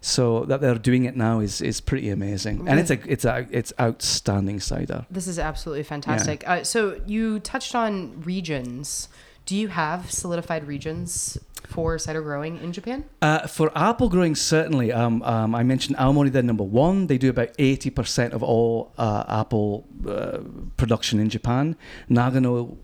[0.00, 3.46] So that they're doing it now is is pretty amazing, and it's a it's a
[3.50, 5.06] it's outstanding cider.
[5.10, 6.46] This is absolutely fantastic.
[6.46, 9.08] Uh, so you touched on regions.
[9.46, 13.04] Do you have solidified regions for cider growing in Japan?
[13.20, 14.92] Uh, for apple growing, certainly.
[14.92, 17.06] Um, um, I mentioned Aomori, they're number one.
[17.08, 20.38] They do about 80% of all uh, apple uh,
[20.76, 21.76] production in Japan.
[22.10, 22.76] Nagano,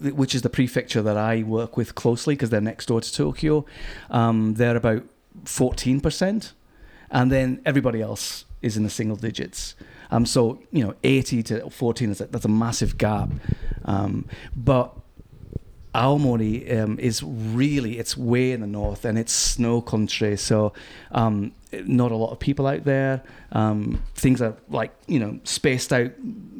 [0.00, 3.64] which is the prefecture that I work with closely because they're next door to Tokyo,
[4.10, 5.04] um, they're about
[5.44, 6.52] 14%.
[7.10, 9.74] And then everybody else is in the single digits.
[10.10, 13.30] Um, so, you know, 80 to 14, is a, that's a massive gap.
[13.84, 14.96] Um, but
[15.96, 20.74] Aomori um, is really it's way in the north and it's snow country, so
[21.12, 23.22] um, not a lot of people out there.
[23.52, 26.12] Um, things are like you know spaced out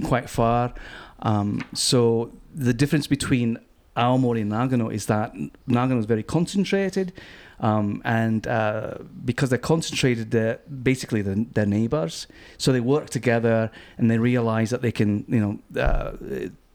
[0.05, 0.73] quite far.
[1.21, 3.59] Um, so the difference between
[3.97, 5.35] Aomori and Nagano is that
[5.69, 7.13] Nagano is very concentrated,
[7.61, 12.27] um, and uh, because they're concentrated, they're basically they're, they're neighbors.
[12.59, 15.81] So they work together and they realize that they can you know.
[15.81, 16.13] Uh,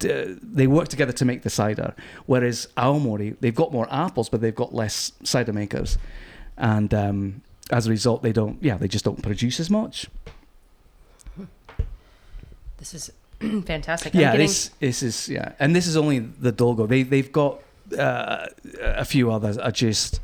[0.04, 1.94] they work together to make the cider.
[2.26, 6.00] Whereas Aomori, they've got more apples, but they've got less cider makers,
[6.58, 8.58] and um, as a result, they don't.
[8.64, 10.08] Yeah, they just don't produce as much.
[12.80, 13.12] This is
[13.66, 14.14] fantastic.
[14.14, 16.88] Yeah, getting- this this is yeah, and this is only the Dolgo.
[16.88, 17.60] They they've got
[17.98, 18.48] uh,
[18.82, 19.58] a few others.
[19.58, 20.20] I just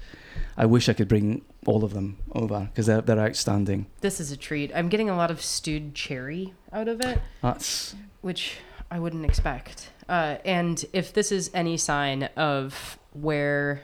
[0.56, 3.88] I wish I could bring all of them over because they're they're outstanding.
[4.02, 4.72] this is a treat.
[4.74, 8.58] I'm getting a lot of stewed cherry out of it, That's which
[8.90, 9.90] I wouldn't expect.
[10.08, 13.82] Uh, and if this is any sign of where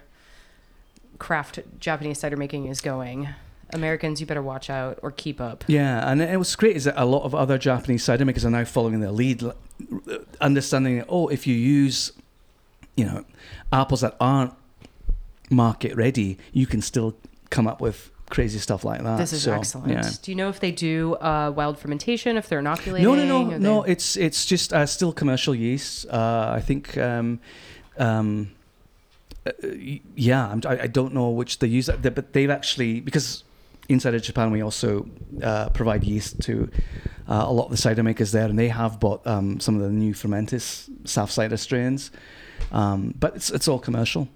[1.20, 3.28] craft Japanese cider making is going,
[3.74, 5.64] Americans, you better watch out or keep up.
[5.68, 8.50] Yeah, and it was great is that a lot of other Japanese cider makers are
[8.50, 9.44] now following their lead,
[10.42, 12.12] understanding that, oh, if you use,
[12.96, 13.26] you know,
[13.72, 14.54] apples that aren't
[15.50, 17.16] market ready, you can still
[17.50, 19.18] come up with crazy stuff like that.
[19.18, 19.92] This is So, excellent.
[19.92, 20.10] Yeah.
[20.22, 23.04] Do you know if they do uh, wild fermentation, if they're inoculating?
[23.08, 23.84] No, no, no, no.
[23.84, 26.06] they- It's it's just uh, still commercial yeast.
[26.10, 26.98] Uh, I think.
[26.98, 27.40] Um,
[27.98, 28.52] um,
[29.46, 29.52] uh,
[30.16, 33.44] yeah, I'm, I, I don't know which they use, but they've actually because
[33.90, 35.08] inside of Japan we also
[35.42, 36.70] uh, provide yeast to
[37.28, 39.82] uh, a lot of the cider makers there, and they have bought um, some of
[39.82, 42.12] the new fermentis South cider strains.
[42.72, 44.28] Um, but it's it's all commercial.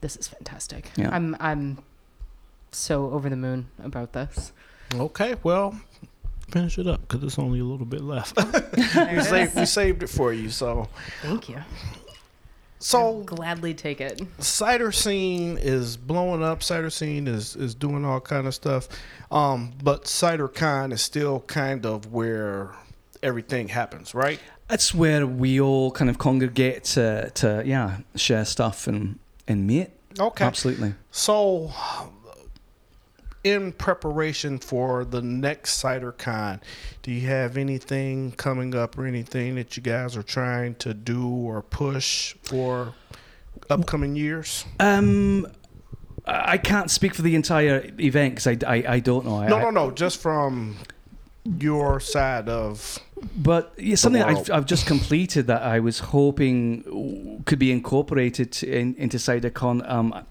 [0.00, 0.90] This is fantastic.
[0.96, 1.10] Yeah.
[1.10, 1.78] I'm I'm
[2.72, 4.52] so over the moon about this.
[4.94, 5.78] Okay, well,
[6.50, 8.36] finish it up because it's only a little bit left.
[8.76, 10.50] we, saved, we saved it for you.
[10.50, 10.88] So,
[11.22, 11.58] Thank you.
[12.82, 14.22] So Gladly take it.
[14.38, 16.62] cider scene is blowing up.
[16.62, 18.88] Cider scene is is doing all kind of stuff.
[19.30, 22.70] Um, but CiderCon is still kind of where
[23.22, 24.40] everything happens, right?
[24.68, 29.90] That's where we all kind of congregate to, to yeah share stuff and and meet.
[30.18, 30.44] Okay.
[30.44, 30.94] Absolutely.
[31.10, 31.72] So,
[33.42, 36.60] in preparation for the next CiderCon,
[37.02, 41.26] do you have anything coming up or anything that you guys are trying to do
[41.26, 42.94] or push for
[43.70, 44.64] upcoming years?
[44.78, 45.46] Um,
[46.26, 49.46] I I can't speak for the entire event because I, I, I don't know.
[49.46, 49.90] No, I- no, no.
[49.90, 50.76] Just from
[51.58, 52.98] your side of.
[53.36, 54.22] But yeah, something.
[54.22, 60.24] I've, I've just completed that I was hoping could be incorporated in, into CiderCon um,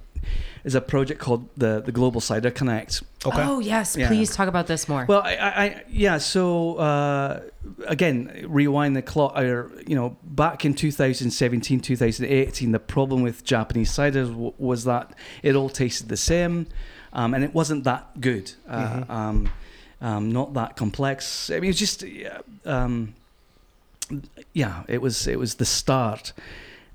[0.64, 3.02] is a project called the the Global Cider Connect.
[3.26, 3.42] Okay.
[3.44, 4.08] Oh yes, Yeah.
[4.08, 5.06] please talk about this more.
[5.08, 6.18] Well, I, I, I yeah.
[6.20, 7.42] So uh,
[7.88, 9.38] again, rewind the clock.
[9.38, 15.14] Or, you know, back in 2017, 2018, the problem with Japanese ciders w- was that
[15.44, 16.68] it all tasted the same,
[17.14, 18.54] um, and it wasn't that good.
[18.68, 19.50] Uh, um,
[20.02, 21.50] um, not that complex.
[21.50, 23.14] I mean, it was just, yeah, um,
[24.54, 24.84] yeah.
[24.88, 26.34] It was it was the start,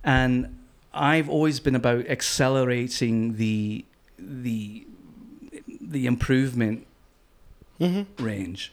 [0.02, 0.58] and
[0.94, 3.84] I've always been about accelerating the
[4.18, 4.86] the
[5.80, 6.86] the improvement
[7.80, 8.24] Mm-hmm.
[8.24, 8.72] range.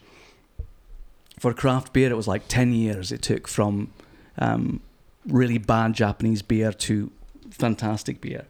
[1.40, 3.92] For craft beer, it was like 10 years it took from
[4.38, 4.80] um,
[5.26, 7.12] really bad Japanese beer to
[7.50, 8.46] fantastic beer.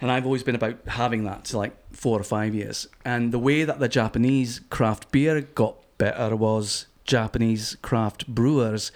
[0.00, 2.88] And I've always been about having that to like four or five years.
[3.06, 8.92] And the way that the Japanese craft beer got better was Japanese craft brewers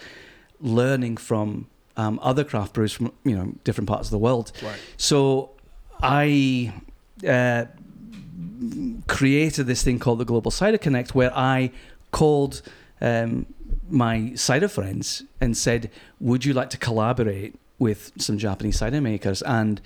[0.60, 1.66] learning from
[2.00, 4.52] um, other craft brewers from you know different parts of the world.
[4.62, 4.80] Right.
[4.96, 5.50] So
[6.02, 6.72] I
[7.26, 7.64] uh,
[9.06, 11.70] created this thing called the Global Cider Connect, where I
[12.10, 12.62] called
[13.00, 13.46] um,
[13.88, 15.90] my cider friends and said,
[16.20, 19.80] "Would you like to collaborate with some Japanese cider makers?" And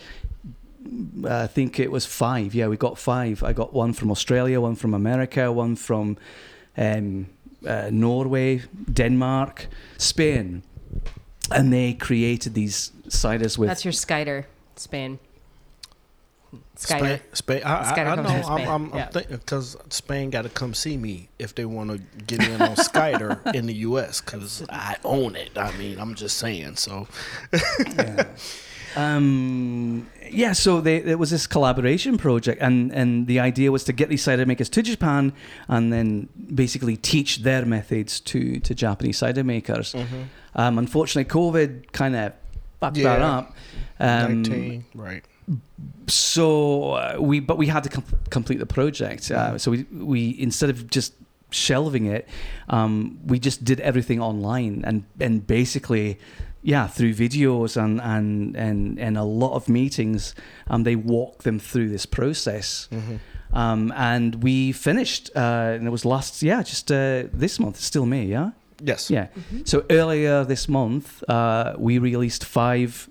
[1.25, 2.55] uh, I think it was five.
[2.55, 3.43] Yeah, we got five.
[3.43, 6.17] I got one from Australia, one from America, one from
[6.77, 7.27] um,
[7.67, 8.63] uh, Norway,
[8.93, 10.63] Denmark, Spain,
[11.51, 13.69] and they created these ciders with.
[13.69, 14.45] That's your Skyder,
[14.77, 15.19] Spain.
[16.77, 16.99] Skyder.
[16.99, 17.63] Spain, Spain.
[17.65, 18.43] I, I, Skyder I comes know.
[18.43, 19.09] from I'm, Spain, I'm, I'm yeah.
[19.09, 22.77] thinking because Spain got to come see me if they want to get in on
[22.77, 24.21] Skyder in the U.S.
[24.21, 25.57] Because I own it.
[25.57, 26.77] I mean, I'm just saying.
[26.77, 27.09] So
[27.53, 28.27] yeah.
[28.97, 33.93] Um, yeah, so they, there was this collaboration project, and, and the idea was to
[33.93, 35.33] get these cider makers to Japan
[35.69, 39.95] and then basically teach their methods to, to Japanese cider makers.
[40.55, 42.33] Um, unfortunately, COVID kind of
[42.81, 43.55] fucked that up.
[44.01, 45.25] Um, 19, right?
[46.07, 50.41] so uh, we but we had to com- complete the project uh, so we we
[50.41, 51.13] instead of just
[51.51, 52.27] shelving it
[52.71, 56.19] um, we just did everything online and and basically
[56.65, 60.35] yeah through videos and and and, and a lot of meetings
[60.67, 62.89] um, they walk them through this process.
[63.53, 67.77] Um, and we finished uh, and it was last yeah just uh, this month.
[67.77, 68.51] It's still May yeah?
[68.83, 69.09] Yes.
[69.09, 69.29] yeah.
[69.65, 73.09] So earlier this month uh, we released five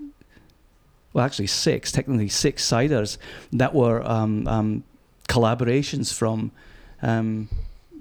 [1.14, 3.18] well, actually six, technically six ciders
[3.52, 4.84] that were um, um,
[5.30, 6.52] collaborations from
[7.02, 7.50] um,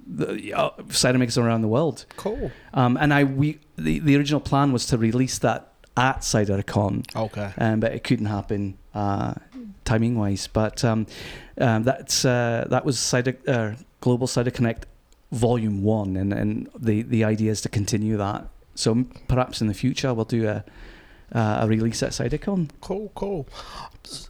[0.07, 2.07] the uh, cider makers around the world.
[2.17, 2.51] Cool.
[2.75, 7.53] Um, and I, we, the, the original plan was to release that at CiderCon, Okay.
[7.59, 9.35] um, but it couldn't happen uh,
[9.85, 10.47] timing wise.
[10.47, 11.07] But um,
[11.59, 14.87] um, that's uh, that was Cider uh, Global Cider Connect
[15.33, 18.49] Volume One, and, and the the idea is to continue that.
[18.75, 20.65] So perhaps in the future we'll do a
[21.35, 22.71] uh, a release at CiderCon.
[22.81, 23.47] Cool, cool.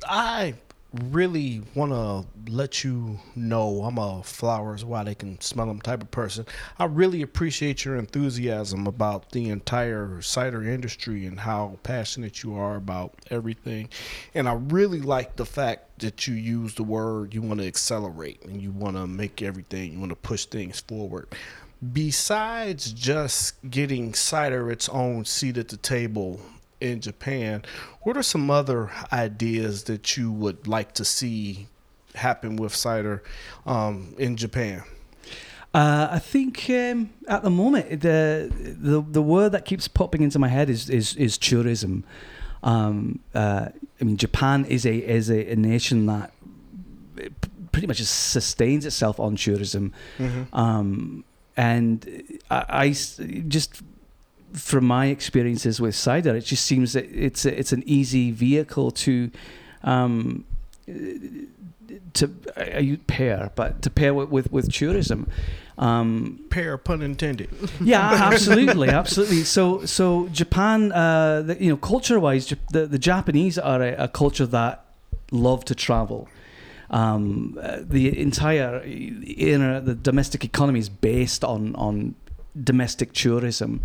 [0.09, 0.55] I
[0.95, 6.03] really want to let you know I'm a flowers while they can smell them type
[6.03, 6.47] of person.
[6.79, 12.77] I really appreciate your enthusiasm about the entire cider industry and how passionate you are
[12.77, 13.89] about everything.
[14.35, 18.43] And I really like the fact that you use the word you want to accelerate
[18.45, 21.29] and you want to make everything, you want to push things forward.
[21.93, 26.41] Besides just getting cider its own seat at the table
[26.83, 27.63] in Japan,
[28.03, 31.69] what are some other ideas that you would like to see
[32.15, 33.23] happen with cider
[33.65, 34.83] um, in Japan?
[35.73, 40.39] Uh, I think um, at the moment the, the the word that keeps popping into
[40.39, 42.05] my head is is, is tourism.
[42.63, 43.69] Um, uh,
[44.01, 46.33] I mean, Japan is a is a, a nation that
[47.73, 49.95] pretty much sustains itself on tourism,
[50.53, 51.25] um,
[51.57, 52.91] and I
[53.49, 53.83] just
[54.53, 58.91] from my experiences with cider, it just seems that it's a, it's an easy vehicle
[58.91, 59.31] to.
[59.85, 60.45] Um,
[62.15, 62.31] to
[62.81, 65.29] use pair, but to pair with, with, with tourism,
[65.79, 67.49] um, Pair pun intended.
[67.81, 69.43] yeah, absolutely, absolutely.
[69.45, 74.47] So, so Japan, uh, the, you know, culture-wise, the, the Japanese are a, a culture
[74.47, 74.85] that
[75.31, 76.29] love to travel.
[76.91, 82.15] Um, uh, the entire inner the domestic economy is based on on
[82.61, 83.81] domestic tourism,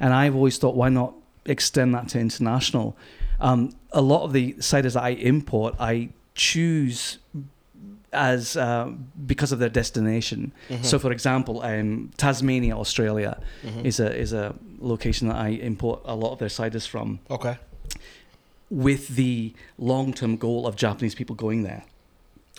[0.00, 1.14] and I've always thought, why not
[1.44, 2.96] extend that to international?
[3.40, 7.18] Um, a lot of the ciders that I import, I choose
[8.12, 8.90] as uh,
[9.26, 10.52] because of their destination.
[10.82, 13.40] So, for example, um, Tasmania, Australia,
[13.84, 17.56] is a is a location that I import a lot of their ciders from, Okay.
[18.70, 21.84] with the long term goal of Japanese people going there.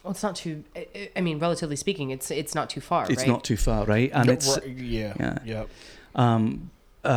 [0.03, 0.63] Well, it's not too.
[0.75, 3.05] I- I- I mean, relatively speaking, it's it's not too far.
[3.09, 3.27] It's right?
[3.27, 4.11] not too far, right?
[4.13, 5.13] And it's right, yeah.
[5.19, 5.37] yeah.
[5.45, 5.69] Yep.
[6.15, 6.69] um,
[7.05, 7.07] uh,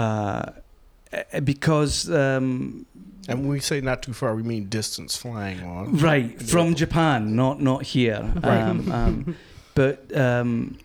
[1.12, 2.86] uh, because um,
[3.28, 5.96] And when we say not too far, we mean distance flying on.
[5.98, 8.32] right from Japan, not not here.
[8.44, 9.36] Um, um,
[9.74, 10.78] but um,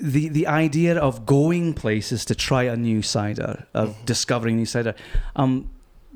[0.00, 4.94] the the idea of going places to try a new cider, of discovering new cider,
[5.36, 5.68] um,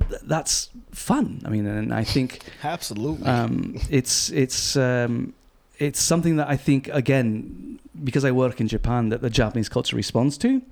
[0.09, 1.43] th- that's fun.
[1.45, 3.27] I mean, and I think Absolutely.
[3.27, 5.35] um, it's it's um,
[5.79, 9.97] it's something that I think again because I work in Japan that the Japanese culture
[9.97, 10.63] responds to.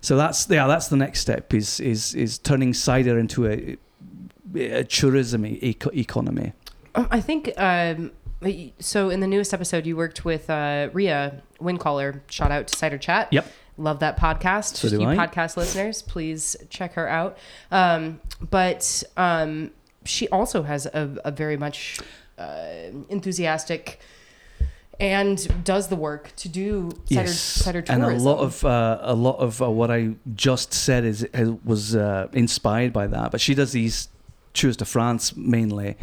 [0.00, 3.76] So that's yeah, that's the next step is is is turning cider into a,
[4.56, 6.52] a tourism eco- economy.
[6.94, 8.12] Um, I think um,
[8.78, 9.10] so.
[9.10, 12.20] In the newest episode, you worked with uh, Ria Windcaller.
[12.28, 13.32] Shout out to Cider Chat.
[13.32, 13.50] Yep.
[13.78, 14.74] Love that podcast.
[14.76, 15.16] So do you I.
[15.16, 17.38] podcast listeners, please check her out.
[17.70, 18.20] Um,
[18.50, 19.70] but um,
[20.04, 22.00] she also has a, a very much
[22.36, 24.00] uh, enthusiastic
[25.00, 28.10] and does the work to do cider, cider tourism.
[28.10, 31.54] and a lot of uh, a lot of uh, what I just said is uh,
[31.64, 33.30] was uh, inspired by that.
[33.30, 34.08] But she does these
[34.54, 35.96] tours de France mainly,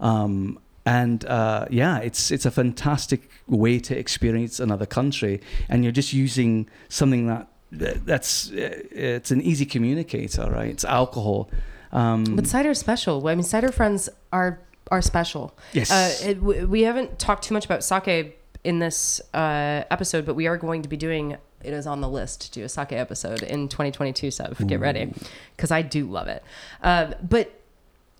[0.00, 5.92] um, and uh, yeah, it's it's a fantastic way to experience another country, and you're
[5.92, 10.68] just using something that that's uh, it's an easy communicator, right?
[10.70, 11.50] It's alcohol.
[11.92, 13.26] Um, But cider's special.
[13.28, 14.60] I mean, cider friends are
[14.90, 15.56] are special.
[15.72, 15.90] Yes.
[15.90, 20.46] Uh, it, we haven't talked too much about sake in this uh, episode, but we
[20.46, 21.36] are going to be doing.
[21.62, 24.32] It is on the list to do a sake episode in 2022.
[24.32, 25.14] So get ready,
[25.56, 26.42] because I do love it.
[26.82, 27.52] Um, but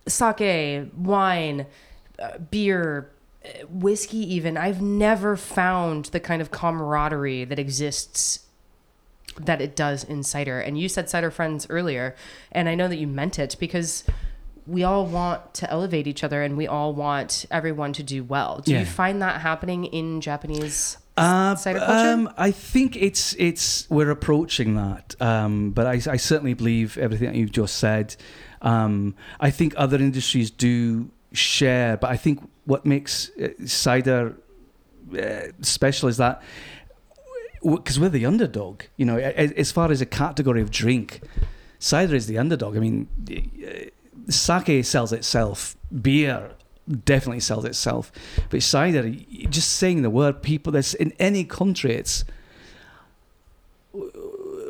[0.06, 1.64] sake, wine, uh,
[2.50, 3.10] beer,
[3.68, 8.46] whiskey, even I've never found the kind of camaraderie that exists
[9.40, 10.60] that it does in cider.
[10.60, 12.14] And you said cider friends earlier,
[12.50, 14.04] and I know that you meant it because
[14.66, 18.60] we all want to elevate each other and we all want everyone to do well.
[18.64, 18.80] Do Yeah.
[18.80, 22.08] you find that happening in Japanese Uh, cider culture?
[22.10, 27.28] um, I think it's it's we're approaching that, um, but I, I certainly believe everything
[27.28, 28.14] that you've just said.
[28.62, 34.36] Um, I think other industries do share, but I think what makes uh, cider
[35.18, 36.42] uh, special is that
[37.62, 38.82] because we're the underdog.
[38.96, 41.20] You know, as far as a category of drink,
[41.78, 42.76] cider is the underdog.
[42.76, 46.50] I mean, uh, sake sells itself, beer
[47.04, 48.10] definitely sells itself,
[48.50, 49.08] but cider,
[49.48, 52.24] just saying the word, people, there's in any country, it's.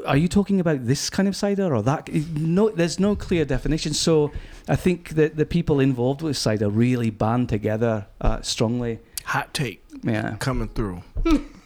[0.07, 2.13] Are you talking about this kind of cider or that?
[2.13, 3.95] No, there's no clear definition.
[3.95, 4.33] So
[4.69, 8.99] I think that the people involved with cider really band together uh, strongly.
[9.27, 10.37] Hot take Yeah.
[10.39, 11.03] coming through.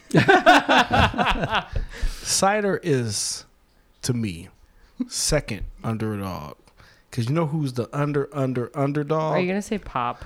[2.21, 3.45] Cider is,
[4.03, 4.49] to me,
[5.07, 6.57] second underdog.
[7.09, 9.33] Because you know who's the under, under, underdog?
[9.35, 10.25] Are you gonna say pop?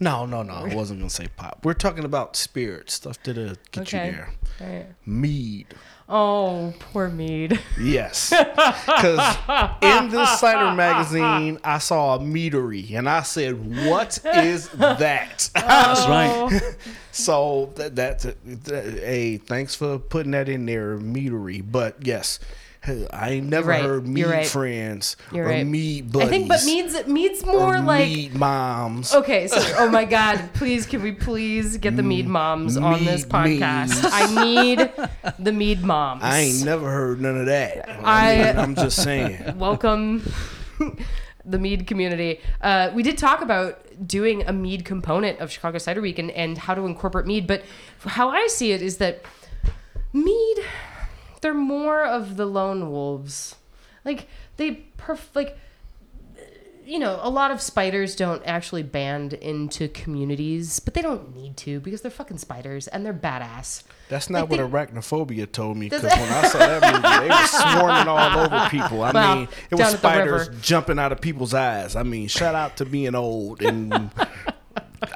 [0.00, 0.52] no, no, no.
[0.54, 1.60] I wasn't going to say pop.
[1.64, 4.06] We're talking about spirit, stuff that'll get Okay.
[4.06, 4.30] you there.
[4.60, 4.86] All right.
[5.06, 5.66] Mead.
[6.06, 7.60] Oh, poor mead.
[7.80, 8.32] Yes.
[8.84, 9.36] Because
[9.82, 16.04] in this cider magazine, I saw a meadery, and I said, "What is that?" That's
[16.04, 16.08] oh.
[16.08, 16.76] right.
[17.12, 21.64] so that, that's that, hey, thanks for putting that in there, meadery.
[21.68, 22.38] But yes,
[22.86, 23.82] I ain't never right.
[23.82, 24.46] heard mead right.
[24.46, 25.66] friends You're or right.
[25.66, 26.28] mead buddies.
[26.28, 29.14] I think, but mead's mead's more or like mead moms.
[29.14, 33.24] Okay, so oh my god, please can we please get the mead moms on this
[33.24, 34.00] podcast?
[34.04, 34.92] I need
[35.38, 36.22] the mead moms.
[36.22, 37.88] I ain't never heard none of that.
[37.88, 38.32] I- I,
[38.62, 39.56] am just saying.
[39.58, 40.22] Welcome
[41.44, 42.40] the mead community.
[42.60, 46.58] Uh, we did talk about doing a mead component of Chicago Cider Week and, and
[46.58, 47.64] how to incorporate mead, but
[47.98, 49.22] how I see it is that
[50.12, 50.56] mead,
[51.44, 53.54] they're more of the lone wolves.
[54.04, 54.26] Like
[54.56, 55.58] they perf- like
[56.86, 61.56] you know, a lot of spiders don't actually band into communities, but they don't need
[61.56, 63.84] to because they're fucking spiders and they're badass.
[64.10, 65.88] That's not Like what they- arachnophobia told me.
[65.88, 67.46] Because when I saw that movie, they were
[67.78, 69.02] swarming all over people.
[69.02, 71.96] I Well, mean, it was spiders jumping out of people's eyes.
[71.96, 73.62] I mean, shout out to being old.
[73.62, 74.10] And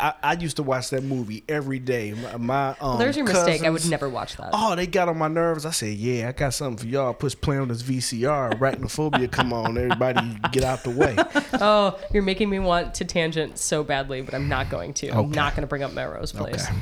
[0.01, 2.13] I, I used to watch that movie every day.
[2.15, 3.63] My, my um, There's your mistake.
[3.63, 4.51] I would never watch that.
[4.53, 5.65] Oh, they got on my nerves.
[5.65, 7.15] I said, "Yeah, I got something for y'all.
[7.15, 8.55] Push play on this VCR.
[8.55, 11.17] Arachnophobia, come on, everybody, get out the way."
[11.61, 15.09] Oh, you're making me want to tangent so badly, but I'm not going to.
[15.09, 16.69] I'm not going to bring up Melrose Place.
[16.69, 16.77] Okay.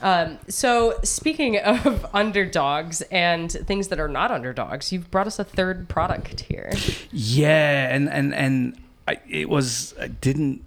[0.00, 5.44] Um, so, speaking of underdogs and things that are not underdogs, you've brought us a
[5.44, 6.72] third product here.
[7.12, 10.64] Yeah, and and and I, it was I didn't.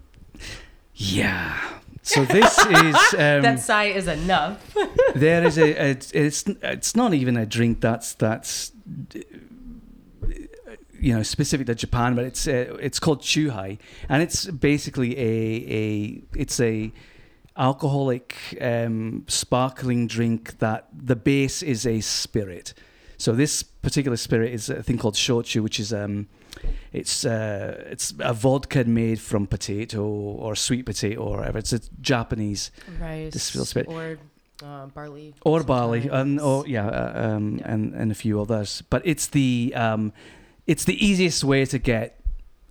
[1.01, 1.57] Yeah.
[2.03, 4.75] So this is um, that sigh is enough.
[5.15, 8.71] there is a, a it's it's not even a drink that's that's
[10.99, 13.79] you know specific to Japan, but it's uh, it's called chuhai,
[14.09, 16.91] and it's basically a a it's a
[17.57, 22.73] alcoholic um, sparkling drink that the base is a spirit.
[23.17, 26.27] So this particular spirit is a thing called shochu, which is um,
[26.93, 31.59] it's uh, it's a vodka made from potato or sweet potato or whatever.
[31.59, 33.87] It's a Japanese Rice Distilled spirit.
[33.87, 34.17] or
[34.63, 35.33] uh, barley.
[35.43, 36.41] or barley, and sometimes.
[36.41, 38.83] or yeah, uh, um, and and a few others.
[38.89, 40.13] But it's the um,
[40.67, 42.19] it's the easiest way to get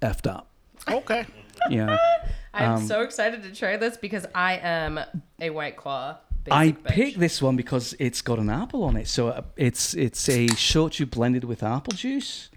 [0.00, 0.48] effed up.
[0.88, 1.26] Okay.
[1.68, 1.98] Yeah,
[2.54, 4.98] I'm um, so excited to try this because I am
[5.38, 6.16] a White Claw.
[6.42, 6.84] Basic I bitch.
[6.86, 9.06] picked this one because it's got an apple on it.
[9.06, 12.48] So uh, it's it's a shochu blended with apple juice.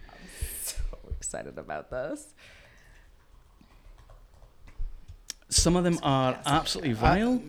[1.33, 2.33] So excited about this.
[5.49, 7.41] Some of them are absolutely vile.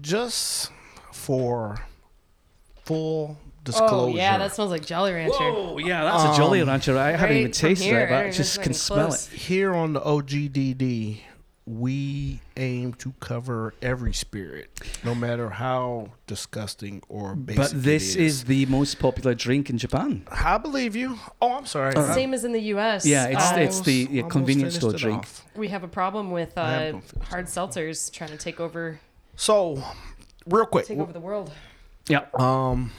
[0.00, 0.70] Just
[1.12, 1.76] for
[2.84, 3.94] full disclosure.
[3.94, 5.34] Oh yeah, that smells like Jolly Rancher.
[5.40, 6.96] Oh yeah, that's a Jolly Um, Rancher.
[6.98, 9.32] I haven't even from tasted here, it, but I right, just it's can smell close.
[9.32, 9.38] it.
[9.38, 11.20] here on the OGDD,
[11.78, 14.68] we aim to cover every spirit,
[15.04, 17.56] no matter how disgusting or basic.
[17.72, 20.24] But this it is the most popular drink in Japan.
[20.30, 21.18] I believe you.
[21.40, 21.94] Oh, I'm sorry.
[21.94, 22.14] All right.
[22.14, 23.06] Same as in the U.S.
[23.06, 25.20] Yeah, it's- uh, it's the- yeah, convenience store drink.
[25.20, 25.44] off.
[25.54, 28.98] we have a problem with uh, gonna hard seltzers trying to take over
[29.36, 29.82] So,
[30.46, 31.52] real quick, take over the world.
[32.08, 32.90] Yeah, um,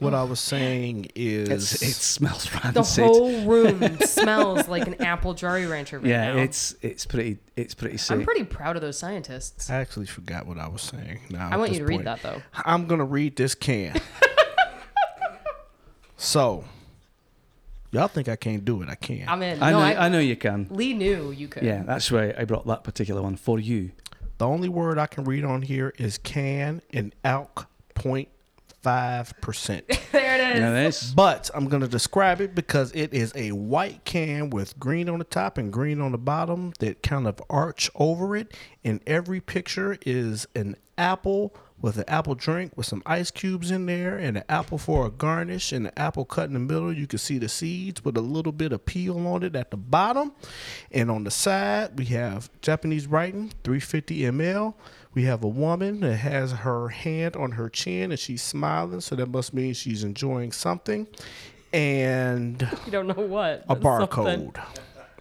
[0.00, 0.18] what oh.
[0.18, 2.74] I was saying is it's, it smells rancid.
[2.74, 6.40] The whole room smells like an apple Jolly Rancher right yeah, now.
[6.40, 8.16] it's it's pretty it's pretty sick.
[8.16, 9.70] I'm pretty proud of those scientists.
[9.70, 11.20] I actually forgot what I was saying.
[11.30, 12.04] Now I at want you this to read point.
[12.06, 12.42] that though.
[12.54, 13.94] I'm gonna read this can.
[16.16, 16.64] so,
[17.92, 18.88] y'all think I can't do it?
[18.88, 19.28] I can.
[19.28, 19.62] I'm in.
[19.62, 20.66] I no, know I, I know you can.
[20.70, 21.62] Lee knew you could.
[21.62, 23.92] Yeah, that's why I brought that particular one for you.
[24.38, 28.28] the only word I can read on here is can and alk point
[28.84, 29.88] five percent.
[30.12, 30.54] there it is.
[30.56, 31.10] You know this?
[31.10, 35.24] But I'm gonna describe it because it is a white can with green on the
[35.24, 38.52] top and green on the bottom that kind of arch over it.
[38.84, 43.86] And every picture is an apple with an apple drink with some ice cubes in
[43.86, 46.92] there and an apple for a garnish and an apple cut in the middle.
[46.92, 49.76] You can see the seeds with a little bit of peel on it at the
[49.76, 50.32] bottom.
[50.92, 54.74] And on the side, we have Japanese writing, 350 ml.
[55.14, 59.14] We have a woman that has her hand on her chin and she's smiling, so
[59.16, 61.06] that must mean she's enjoying something.
[61.72, 63.64] And You don't know what.
[63.68, 64.60] a barcode.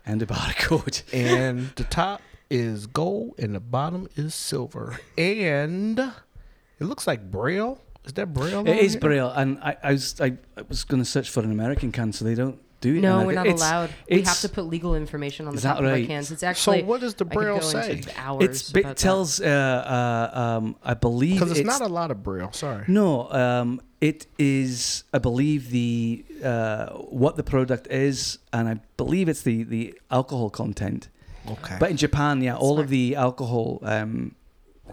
[0.06, 1.04] And a barcode.
[1.14, 5.00] And the top is gold and the bottom is silver.
[5.18, 7.80] And it looks like braille.
[8.06, 8.68] Is that braille?
[8.68, 9.02] It is here?
[9.02, 12.12] braille, and I, I was I, I was going to search for an American can,
[12.12, 13.02] so they don't do it.
[13.02, 13.90] No, in we're not It's- allowed.
[14.10, 16.32] We have to put legal information on the Is top that of our cans.
[16.32, 16.64] It's actually.
[16.64, 16.88] So actually.
[16.90, 17.92] what does the I could braille go say?
[17.94, 18.98] into hours It's about it that.
[18.98, 22.52] tells uh, uh, um, I believe Because it's, it's not a lot of braille.
[22.52, 22.84] Sorry.
[22.88, 25.04] No, um, it is.
[25.14, 26.88] I believe the uh,
[27.24, 31.10] what the product is, and I believe it's the the alcohol content.
[31.50, 31.78] Okay.
[31.80, 32.86] But in Japan, yeah, all Smart.
[32.86, 34.36] of the alcohol um,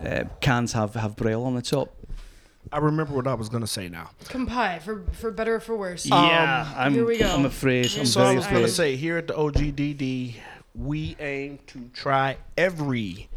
[0.04, 1.88] uh, cans have have braille on the top.
[2.72, 4.10] I remember what I was going to say now.
[4.24, 6.06] Kampai for for better or for worse.
[6.06, 6.94] yeah, um, I'm.
[6.94, 7.28] here we go.
[7.28, 7.90] I'm afraid.
[7.96, 10.34] I'm so I very was going to say here at the OGDD,
[10.74, 13.28] we aim to try every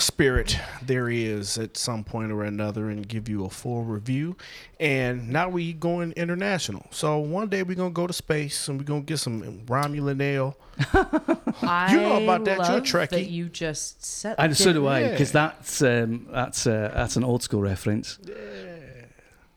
[0.00, 4.36] spirit there is at some point or another and give you a full review.
[4.78, 6.86] And now we going international.
[6.90, 9.42] So one day we're going to go to space and we're going to get some
[9.66, 10.56] Romulan ale.
[10.94, 12.68] You know about that.
[12.68, 13.10] You're a Trekkie.
[13.10, 14.36] That you just said.
[14.38, 15.10] And so do I, Yeah.
[15.10, 18.18] because that's um, that's uh, that's an old school reference.
[18.24, 18.34] Yeah.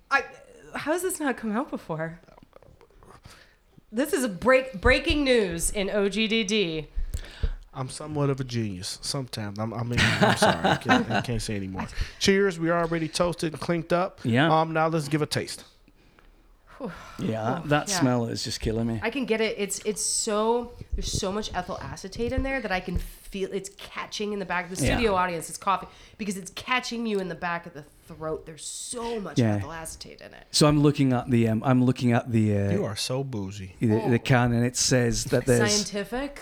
[0.09, 0.23] I,
[0.73, 2.19] how has this not come out before?
[3.91, 6.87] This is a break breaking news in OGDD.
[7.73, 8.99] I'm somewhat of a genius.
[9.01, 9.73] Sometimes I'm.
[9.73, 10.69] I mean, I'm sorry.
[10.69, 11.87] I can't, I can't say anymore.
[12.19, 12.59] Cheers.
[12.59, 14.19] We already toasted and clinked up.
[14.23, 14.51] Yeah.
[14.51, 14.73] Um.
[14.73, 15.63] Now let's give a taste.
[17.19, 17.99] Yeah, that, that yeah.
[17.99, 18.99] smell is just killing me.
[19.03, 19.55] I can get it.
[19.59, 23.69] It's it's so there's so much ethyl acetate in there that I can feel it's
[23.77, 24.95] catching in the back of the Yeah.
[24.95, 25.47] studio audience.
[25.47, 28.45] It's coughing because it's catching you in the back of the throat.
[28.47, 29.57] There's so much Yeah.
[29.57, 30.47] ethyl acetate in it.
[30.51, 33.75] So I'm looking at the um, I'm looking at the uh, You are so boozy.
[33.79, 36.41] the, the can, and it says that there's Scientific.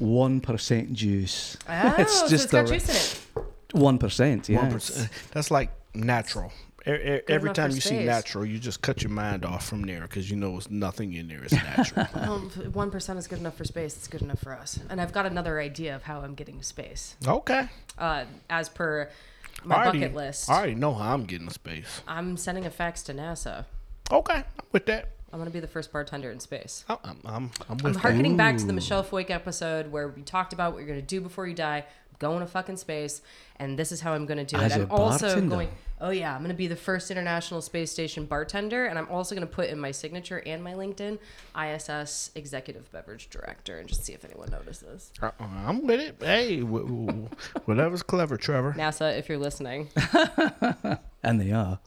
[0.00, 1.56] One percent juice.
[1.68, 3.46] Oh, It's so just it's got a- juice in it.
[3.72, 4.62] One percent, yeah.
[4.62, 5.08] One percent.
[5.32, 6.52] That's like natural.
[6.86, 10.00] Every enough time for you see natural, you just cut your mind off from there
[10.02, 12.06] because you know it's nothing in there is natural.
[12.72, 13.96] One percent is good enough for space.
[13.96, 14.80] It's good enough for us.
[14.88, 17.68] And I've got another idea of how I'm getting to space, okay.
[17.98, 19.10] uh, as per
[19.62, 20.48] my already, bucket list.
[20.50, 22.00] I already know how I'm getting to space.
[22.08, 23.66] I'm sending a fax to NASA.
[24.10, 25.10] Okay, I'm with that.
[25.32, 26.84] I'm gonna be the first bartender in space.
[26.88, 28.00] I'm, I'm, I'm, I'm with I'm that.
[28.00, 31.20] harkening back to the Michelle Foyk episode where we talked about what you're gonna do
[31.20, 31.84] before you die.
[32.12, 33.22] I'm going to fucking space,
[33.56, 34.82] and this is how I'm gonna do As it.
[34.82, 35.48] I'm also bartender?
[35.56, 35.68] going.
[36.02, 39.46] Oh yeah, I'm gonna be the first international space station bartender, and I'm also gonna
[39.46, 41.18] put in my signature and my LinkedIn
[41.58, 45.12] ISS Executive Beverage Director, and just see if anyone notices.
[45.22, 46.16] Uh, I'm with it.
[46.20, 47.28] Hey, w- w-
[47.66, 48.72] whatever's clever, Trevor.
[48.76, 49.88] NASA, if you're listening.
[51.22, 51.78] And they are.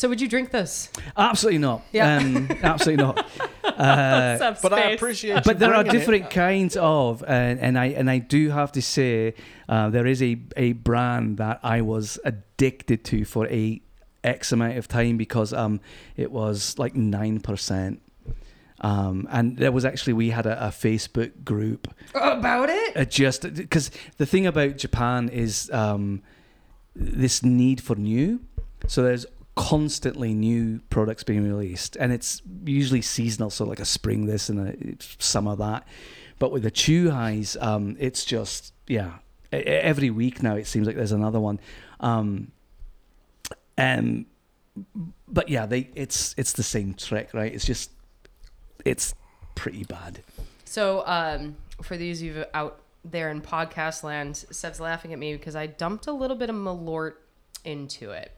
[0.00, 0.88] So would you drink this?
[1.14, 1.82] Absolutely not.
[1.92, 2.16] Yeah.
[2.16, 3.26] Um, absolutely not.
[3.62, 5.98] Uh, But I appreciate you but there are bringing it.
[5.98, 9.34] different kinds of, and, and I and I do have to say,
[9.70, 13.80] uh, there is a a brand that I was addicted to for a
[14.22, 15.80] X amount of time because um
[16.16, 18.02] it was like nine percent.
[18.82, 22.96] Um, and there was actually we had a, a Facebook group About it?
[22.96, 26.22] uh, just because the thing about Japan is um,
[26.94, 28.40] this need for new.
[28.88, 29.26] So there's
[29.60, 34.58] constantly new products being released, and it's usually seasonal, so like a spring this and
[34.68, 35.86] a summer that.
[36.38, 39.18] But with the chuhais, um, it's just yeah.
[39.52, 41.60] Every week now, it seems like there's another one.
[41.98, 42.52] Um,
[43.76, 44.24] um,
[45.28, 47.52] but yeah, they it's it's the same trick, right?
[47.52, 47.90] It's just
[48.86, 49.14] it's
[49.56, 50.22] pretty bad.
[50.64, 54.36] So, um, for these of you out there in podcast land.
[54.50, 57.14] Sev's laughing at me because I dumped a little bit of Malort
[57.64, 58.32] into it.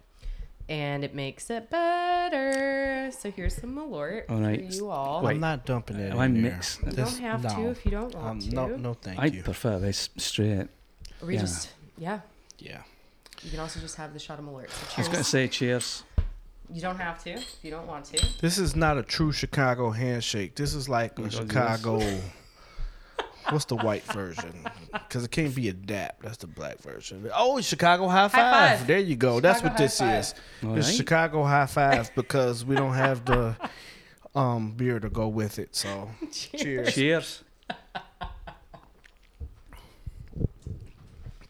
[0.72, 3.10] And it makes it better.
[3.12, 4.58] So here's some Malort All right.
[4.70, 5.22] for you all.
[5.22, 5.34] Wait.
[5.34, 6.12] I'm not dumping it.
[6.12, 6.52] Am I in there.
[6.54, 6.80] mixed?
[6.82, 8.54] You don't have to if you don't want um, to.
[8.54, 9.22] No, no, thank you.
[9.22, 9.42] I you.
[9.42, 10.68] prefer this straight.
[11.22, 11.40] We Yeah.
[11.40, 11.68] just,
[11.98, 12.20] yeah.
[12.58, 12.78] Yeah.
[13.42, 14.70] You can also just have the shot of Malort.
[14.70, 15.26] So I was going to cheers.
[15.26, 16.04] say cheers.
[16.72, 18.26] You don't have to if you don't want to.
[18.40, 20.54] This is not a true Chicago handshake.
[20.54, 21.34] This is like a Yes.
[21.34, 22.00] Chicago.
[23.50, 24.52] What's the white version?
[24.92, 26.22] Because it can't be a dap.
[26.22, 27.28] That's the black version.
[27.34, 28.78] Oh, Chicago high five.
[28.78, 28.86] five.
[28.86, 29.40] There you go.
[29.40, 30.34] That's what this high is.
[30.64, 30.96] All It's right.
[30.96, 33.56] Chicago high five because we don't have the
[34.34, 35.74] um beer to go with it.
[35.76, 36.94] So cheers.
[36.94, 37.44] Cheers.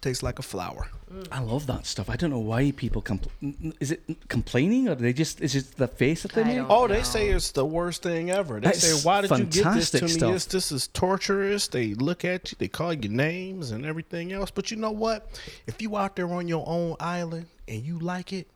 [0.00, 0.88] Tastes like a flower.
[1.30, 2.08] I love that stuff.
[2.10, 5.88] I don't know why people compl- is it complaining or they just is it the
[5.88, 6.56] face that they make?
[6.56, 8.60] don't- Oh, they say it's the worst thing ever.
[8.60, 10.08] They That's say, "Why did you get this to fantastic me?
[10.08, 10.32] stuff.
[10.32, 14.50] This, this is torturous." They look at you, they call you names and everything else.
[14.50, 15.28] But you know what?
[15.66, 18.48] If you out there on your own island and you like it,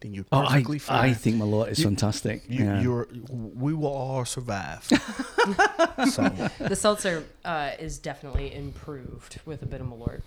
[0.00, 1.10] then you're Oh, I, perfectly fine.
[1.10, 2.42] I think Malort is You- fantastic.
[2.48, 2.80] you, yeah.
[2.80, 3.08] you're.
[3.30, 4.82] We will all survive.
[6.10, 6.22] so
[6.58, 10.22] the seltzer uh, is definitely improved with a bit of Malort.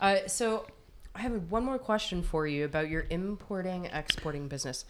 [0.00, 0.66] Uh, so
[1.18, 4.84] I have one more question for you about your importing exporting business.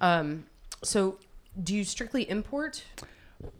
[0.00, 0.44] Um,
[0.82, 1.18] so
[1.60, 2.84] do you strictly import?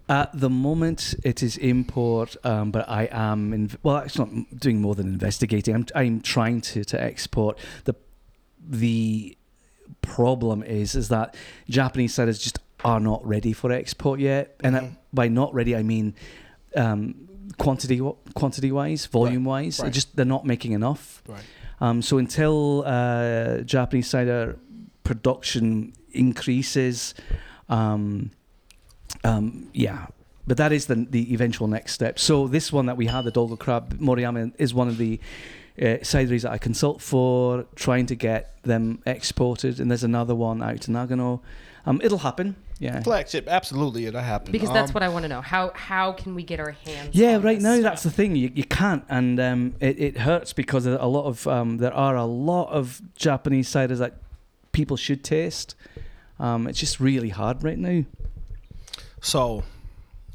[0.09, 3.97] At the moment, it is import, um, but I am in, well.
[3.99, 5.75] It's not doing more than investigating.
[5.75, 7.59] I'm I'm trying to, to export.
[7.85, 7.97] the
[8.65, 9.37] The
[10.01, 11.35] problem is is that
[11.69, 14.97] Japanese sellers just are not ready for export yet, and that, Mhm.
[15.13, 16.15] by not ready, I mean
[16.77, 18.01] um, quantity
[18.35, 19.81] quantity wise, volume wise.
[19.81, 19.93] right.
[19.93, 21.23] Just they're not making enough.
[21.27, 21.43] right.
[21.83, 24.57] Um, so until uh, Japanese cider
[25.03, 27.13] production increases,
[27.69, 28.31] um,
[29.25, 30.07] um, yeah.
[30.47, 32.21] But that is the the eventual next step.
[32.21, 35.19] So this one that we had, the Dolgo Crab Moriyama, is one of the
[35.77, 39.81] uh, cideries that I consult for, trying to get them exported.
[39.81, 41.41] And there's another one out in Nagano.
[41.85, 42.55] Um, it'll happen.
[42.83, 43.01] Yeah.
[43.01, 44.51] Flagship, absolutely, it'll happen.
[44.51, 45.41] Because that's Um, what I want to know.
[45.41, 47.11] How how can we get our hands?
[47.15, 47.85] Yeah, on right this now stuff?
[47.85, 48.35] that's the thing.
[48.35, 52.17] You, you can't, and um, it, it hurts because a lot of um, there are
[52.17, 54.15] a lot of Japanese ciders that
[54.73, 55.77] people should taste.
[56.41, 58.03] Um, it's just really hard right now.
[59.21, 59.63] So,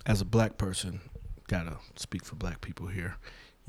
[0.05, 1.01] as a black person,
[1.49, 3.17] gotta speak for black people here.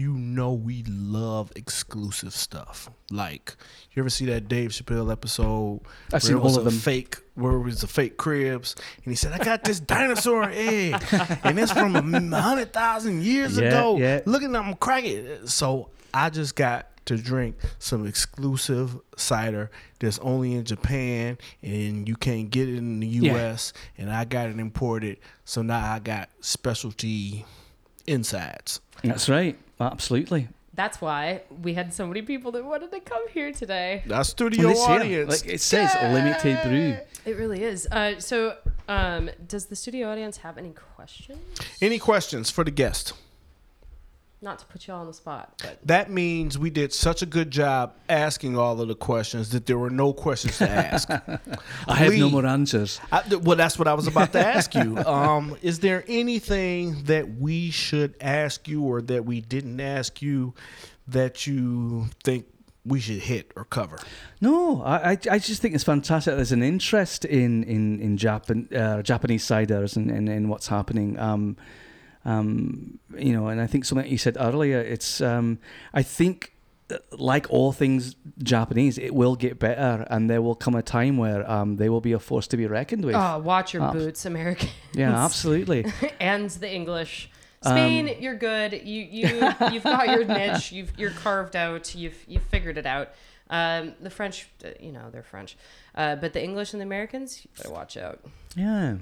[0.00, 2.88] You know we love exclusive stuff.
[3.10, 3.56] Like,
[3.92, 5.80] you ever see that Dave Chappelle episode?
[6.12, 6.72] I've seen all of them.
[6.72, 11.02] Fake, where it was a fake cribs, and he said, "I got this dinosaur egg,
[11.42, 13.96] and it's from a hundred thousand years Yeah, ago.
[13.98, 14.20] yeah.
[14.24, 19.68] Look at them, crack it." So I just got to drink some exclusive cider
[19.98, 23.32] that's only in Japan, and you can't get it in the Yeah.
[23.32, 23.72] U.S.
[23.96, 27.44] And I got it imported, so now I got specialty
[28.06, 28.80] insides.
[29.02, 29.58] That's right.
[29.80, 30.48] Absolutely.
[30.74, 34.04] That's why we had so many people that wanted to come here today.
[34.10, 35.42] Our And studio this here, audience.
[35.42, 36.96] like it says, limited brew.
[37.24, 37.86] It really is.
[37.90, 38.56] Uh, so,
[38.88, 41.38] um, does the studio audience have any questions?
[41.82, 43.12] Any questions for the guest?
[44.40, 47.26] Not to put you all on the spot, but That means we did such a
[47.26, 51.10] good job asking all of the questions that there were no questions to ask.
[51.88, 53.00] I have no more answers.
[53.10, 54.98] I, well, that's what I was about to ask you.
[55.08, 60.54] Um, is there anything that we should ask you or that we didn't ask you
[61.08, 62.46] that you think
[62.84, 63.98] we should hit or cover?
[64.40, 66.36] No, I, I, I just think it's fantastic.
[66.36, 71.18] There's an interest in in in Japan, uh, Japanese ciders and, and, and what's happening.
[71.18, 71.56] Um,
[72.24, 74.78] um, you know, and I think something you said earlier.
[74.80, 75.58] It's um,
[75.94, 76.52] I think
[76.90, 81.16] uh, like all things Japanese, it will get better, and there will come a time
[81.16, 83.14] where um, they will be a force to be reckoned with.
[83.14, 85.86] oh, watch your Abs- boots, American, yeah, absolutely.
[86.20, 87.30] and the English.
[87.60, 88.72] Spain, Um, you're good.
[88.72, 90.70] You you you've got your niche.
[90.76, 91.92] You've you're carved out.
[91.92, 93.10] You've you've figured it out.
[93.50, 95.56] Um, the French, uh, you know, they're French,
[95.96, 98.20] uh, but the English and the Americans, you better watch out.
[98.54, 98.98] Yeah.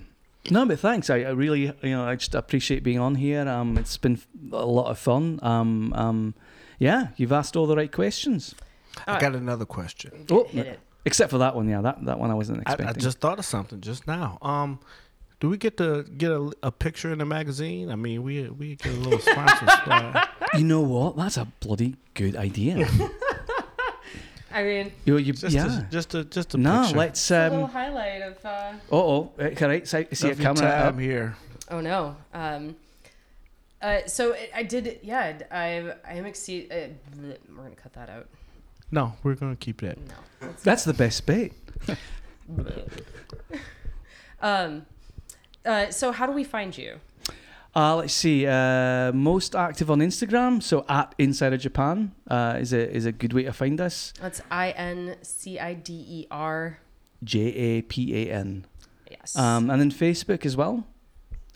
[0.50, 1.10] No, but thanks.
[1.10, 3.46] I, I really, you know, I just appreciate being on here.
[3.48, 4.20] Um, it's been
[4.52, 5.38] a lot of fun.
[5.42, 6.34] Um, um,
[6.78, 8.54] yeah, you've asked all the right questions,
[9.06, 10.26] I got another question.
[10.30, 10.80] Oh, Hit it.
[11.04, 11.68] except for that one.
[11.68, 12.86] Yeah, that, that one I wasn't I, expecting.
[12.88, 14.38] I just thought of something just now.
[14.42, 14.78] Um,
[15.40, 17.90] do we get to get a, a picture in the magazine?
[17.90, 20.22] I mean, we we get a little sponsor.
[20.54, 21.16] you know what?
[21.16, 22.88] That's a bloody good idea.
[24.56, 25.80] I mean, you, you, just yeah.
[25.80, 26.96] a, just a just a no, picture.
[26.96, 27.30] let's.
[27.30, 28.42] a little Um, highlight of.
[28.42, 30.62] Uh, oh, can I see, see a camera?
[30.62, 30.98] time up?
[30.98, 31.36] here.
[31.70, 32.16] Oh no.
[32.32, 32.74] Um,
[33.82, 35.00] uh, so I- I did.
[35.02, 36.72] Yeah, I I am exceed.
[36.72, 36.88] Uh,
[37.20, 38.28] we're gonna cut that out.
[38.90, 39.98] No, we're gonna keep that.
[39.98, 40.14] No.
[40.40, 41.52] That's, That's the best bit.
[44.40, 44.86] um.
[45.66, 46.98] Uh, so how do we find you?
[47.76, 48.46] Uh, let's see.
[48.46, 53.34] Uh, most active on Instagram, so at Incider Japan uh, is a is a good
[53.34, 54.14] way to find us.
[54.18, 56.78] That's I N C I D E R.
[57.22, 58.64] J A P A N.
[59.10, 59.36] Yes.
[59.36, 60.86] Um, and then Facebook as well.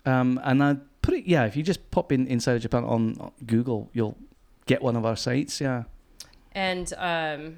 [0.05, 3.89] Um, and I put it, yeah, if you just pop in Incider Japan on Google,
[3.93, 4.17] you'll
[4.67, 5.59] get one of our sites.
[5.59, 5.83] Yeah.
[6.53, 7.57] and um,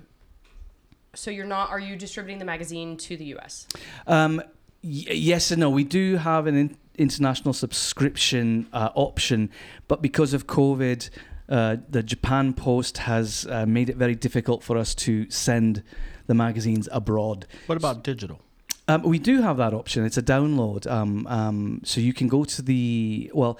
[1.15, 1.69] so you're not?
[1.69, 3.67] Are you distributing the magazine to the U.S.?
[4.07, 4.37] Um,
[4.83, 5.69] y- yes and no.
[5.69, 9.49] We do have an in- international subscription uh, option,
[9.87, 11.09] but because of COVID,
[11.49, 15.83] uh, the Japan Post has uh, made it very difficult for us to send
[16.27, 17.45] the magazines abroad.
[17.65, 18.39] What about digital?
[18.87, 20.05] Um, we do have that option.
[20.05, 20.89] It's a download.
[20.89, 23.57] Um, um, so you can go to the well.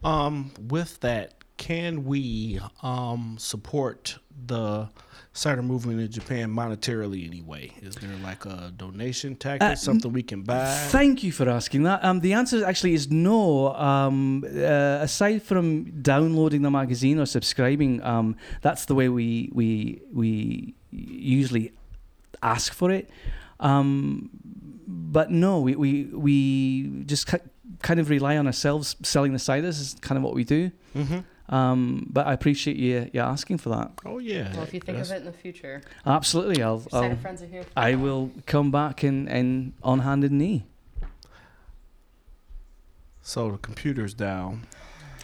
[0.03, 4.89] Um, with that, can we um support the
[5.35, 7.71] cider movement in Japan monetarily anyway?
[7.83, 10.65] Is there like a donation tactic, Uh, something we can buy?
[10.89, 12.03] Thank you for asking that.
[12.03, 13.75] Um, the answer actually is no.
[13.75, 20.01] Um, uh, aside from downloading the magazine or subscribing, um, that's the way we we
[20.21, 21.72] we usually
[22.43, 23.09] ask for it.
[23.61, 24.30] Um,
[24.86, 27.38] but no, we we, we just ki-
[27.82, 29.80] kind of rely on ourselves selling the ciders.
[29.80, 30.70] Is kind of what we do.
[30.97, 31.18] mm-hmm.
[31.55, 33.91] Um, but I appreciate you you asking for that.
[34.07, 34.53] Oh yeah.
[34.55, 36.82] Well, if you think That's- of it in the future, Absolutely, I'll.
[36.93, 37.64] I'll friends are here.
[37.76, 40.64] I will come back and, and on handed knee.
[43.22, 44.66] So the computer's down.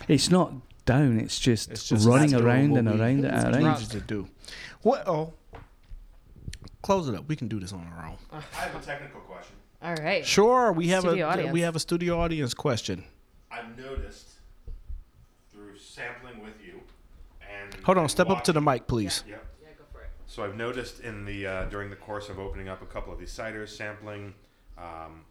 [0.08, 0.52] It's not
[0.84, 1.18] down.
[1.18, 3.80] It's just, It's just running around and around and we around.
[3.80, 4.28] needed to do.
[4.82, 5.06] What?
[5.08, 5.32] Oh,
[6.87, 7.28] close it up.
[7.28, 8.16] We can do this on our own.
[8.32, 9.57] I have a technical question.
[9.82, 10.24] All right.
[10.24, 10.72] Sure.
[10.72, 11.53] We have Studio a audience.
[11.53, 13.03] we have a studio audience question.
[13.51, 14.28] I've noticed
[15.53, 16.80] through sampling with you
[17.43, 18.05] and Hold on.
[18.05, 19.24] and Step up to the mic, please.
[19.28, 19.45] Yep.
[19.61, 20.11] Yeah, go for it.
[20.26, 23.18] So I've noticed in the uh, during the course of opening up a couple of
[23.18, 24.32] these ciders, sampling,
[24.78, 25.22] um,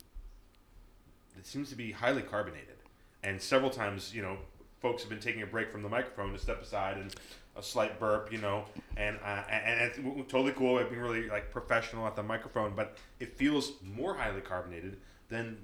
[1.40, 2.76] it seems to be highly carbonated,
[3.24, 4.38] and several times, you know,
[4.82, 7.16] folks have been taking a break from the microphone to step aside and
[7.56, 8.66] a slight burp, you know,
[8.98, 10.78] and uh, and, it's totally cool.
[10.78, 14.98] I've been really like professional at the microphone, but it feels more highly carbonated
[15.30, 15.58] than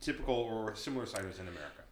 [0.00, 1.82] typical or similar ciders in America.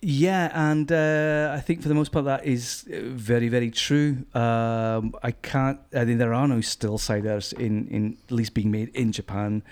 [0.00, 4.24] Yeah, and uh, I think for the most part that is uh, very, very true.
[4.32, 5.80] Um, I can't.
[5.92, 9.64] I mean, there are no still ciders in, in at least being made in Japan,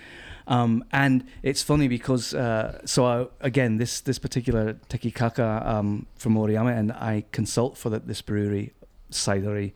[0.48, 6.34] um, and it's funny because uh, so I, again this this particular Tekikaka um, from
[6.34, 8.72] Moriyama and I consult for the, this brewery
[9.16, 9.72] cidery,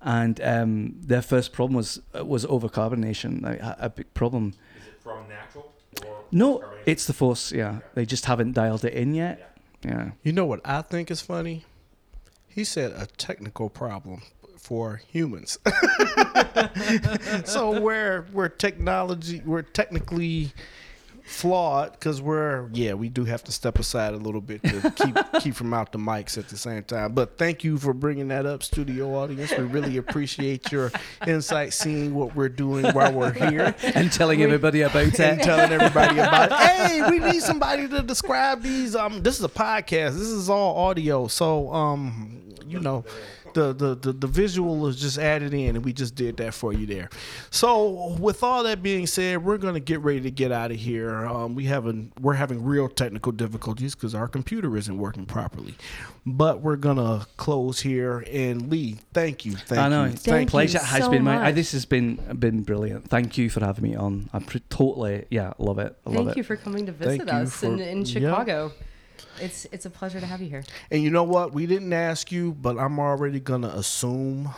[0.00, 4.54] and um, their first problem was was overcarbonation, a, a big problem.
[4.78, 5.72] Is it from natural
[6.06, 7.52] or No, it's the force.
[7.52, 9.56] Yeah, they just haven't dialed it in yet.
[9.82, 10.10] Yeah.
[10.22, 11.64] You know what I think is funny?
[12.48, 14.22] He said a technical problem
[14.58, 15.58] for humans.
[17.44, 20.52] so we're we're technology we're technically
[21.24, 25.16] flawed because we're yeah we do have to step aside a little bit to keep
[25.40, 27.12] keep from out the mics at the same time.
[27.12, 29.52] But thank you for bringing that up, studio audience.
[29.56, 30.92] We really appreciate your
[31.26, 35.44] insight, seeing what we're doing while we're here and telling everybody about and it.
[35.44, 36.58] telling everybody about it.
[36.58, 38.94] Hey, we need somebody to describe these.
[38.94, 40.12] Um, this is a podcast.
[40.18, 41.26] This is all audio.
[41.26, 43.04] So, um, you know,
[43.54, 46.72] the the the, the visual is just added in, and we just did that for
[46.72, 47.10] you there.
[47.50, 51.26] So, with all that being said, we're gonna get ready to get out of here.
[51.26, 55.74] Um, we having we're having real technical difficulties because our computer isn't working properly,
[56.26, 58.24] but we're gonna close here.
[58.30, 60.04] And Lee, thank you, thank I know.
[60.04, 61.54] you thank pleasure you has so been mine.
[61.54, 63.08] This has been been brilliant.
[63.08, 64.28] Thank you for having me on.
[64.32, 65.96] I'm pre- totally yeah, love it.
[66.06, 66.36] I love Thank it.
[66.38, 68.30] you for coming to visit you us for- in, in yeah.
[69.40, 69.44] Chicago.
[69.44, 70.64] It's it's a pleasure to have you here.
[70.90, 71.52] And you know what?
[71.52, 74.50] We didn't ask you, but I'm already gonna assume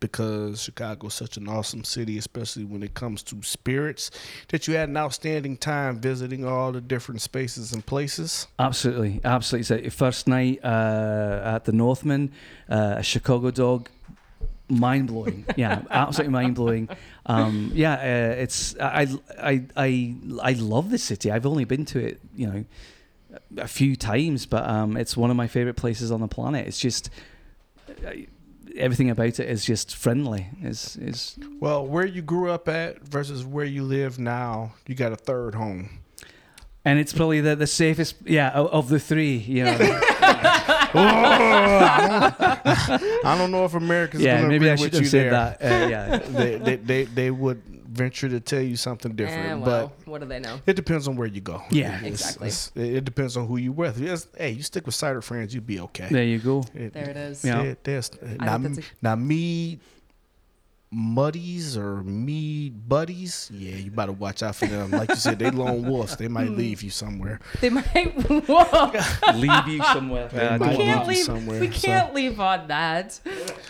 [0.00, 4.10] because Chicago's such an awesome city, especially when it comes to spirits,
[4.48, 8.48] that you had an outstanding time visiting all the different spaces and places.
[8.58, 9.64] Absolutely, absolutely.
[9.64, 12.32] So first night uh, at the Northman,
[12.68, 13.88] uh, a Chicago dog,
[14.68, 15.44] mind blowing.
[15.56, 16.88] yeah, absolutely mind blowing.
[17.26, 19.06] Um, yeah, uh, it's I,
[19.40, 21.30] I I I love this city.
[21.30, 22.64] I've only been to it, you know,
[23.58, 26.66] a few times, but um, it's one of my favorite places on the planet.
[26.66, 27.10] It's just.
[28.06, 28.10] uh,
[28.74, 30.46] Everything about it is just friendly.
[30.62, 35.12] Is is Well, where you grew up at versus where you live now, you got
[35.12, 35.98] a third home.
[36.82, 39.36] and it's probably the, the safest, yeah, of, of the three.
[39.36, 39.76] You know,
[43.24, 44.36] I don't know if America's yeah.
[44.36, 45.56] gonna Maybe I should have you said there.
[45.60, 45.62] that.
[45.62, 47.62] Uh, yeah, they, they, they, they would
[47.92, 50.60] venture to tell you something different, Eh, well, but what do they know?
[50.66, 51.62] it depends on where you go.
[51.70, 51.96] Yeah.
[51.98, 52.48] It's- Exactly.
[52.48, 53.98] it's- it it depends on who you with.
[53.98, 56.08] Yes, hey, you stick with cider friends, you'll be okay.
[56.10, 56.64] There you go.
[56.74, 57.44] It- There it is.
[57.44, 57.62] Yeah.
[57.62, 58.10] it- there's,
[58.40, 59.78] now, think that's now me
[60.94, 64.90] muddies or me buddies, yeah, you better watch out for them.
[64.90, 66.16] Like you said, they lone wolves.
[66.16, 67.40] They might leave you somewhere.
[67.62, 67.86] They might.
[69.34, 70.28] Leave you somewhere.
[70.28, 71.24] They Uh, might We can't leave you leave.
[71.24, 73.18] somewhere, we can't leave on that.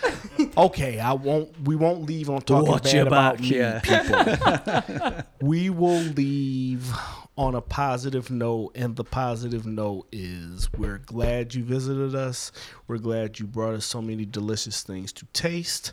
[0.56, 1.50] Okay, I won't.
[1.66, 3.80] We won't leave on talking Watch bad your about back, me, yeah.
[3.80, 5.22] people.
[5.48, 6.92] we will leave
[7.38, 12.52] on a positive note, and the positive note is we're glad you visited us.
[12.86, 15.92] We're glad you brought us so many delicious things to taste,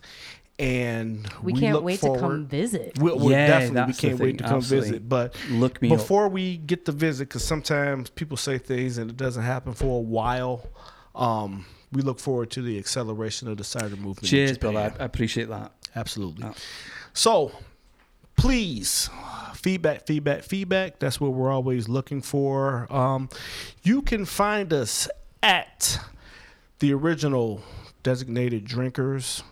[0.57, 2.99] and We, we can't look wait forward, to come visit.
[2.99, 4.89] We, we Yeah, definitely we that's the can't wait to come absolutely.
[4.89, 5.35] visit, but.
[5.51, 5.97] Look me up.
[5.97, 9.97] Before we get to visit, because sometimes people say things and it doesn't happen for
[9.99, 10.67] a while,
[11.15, 14.25] um, we look forward to the acceleration of the cider movement.
[14.25, 14.77] Cheers, Bill.
[14.77, 15.71] I, I appreciate that.
[15.95, 16.45] Absolutely.
[16.45, 16.53] Yeah.
[17.13, 17.51] So,
[18.35, 19.09] please,
[19.55, 20.99] feedback, feedback, feedback.
[20.99, 22.91] That's what we're always looking for.
[22.93, 23.29] Um,
[23.83, 25.09] you can find us
[25.41, 25.99] at
[26.79, 27.63] the original
[28.03, 29.43] designated drinkers.com.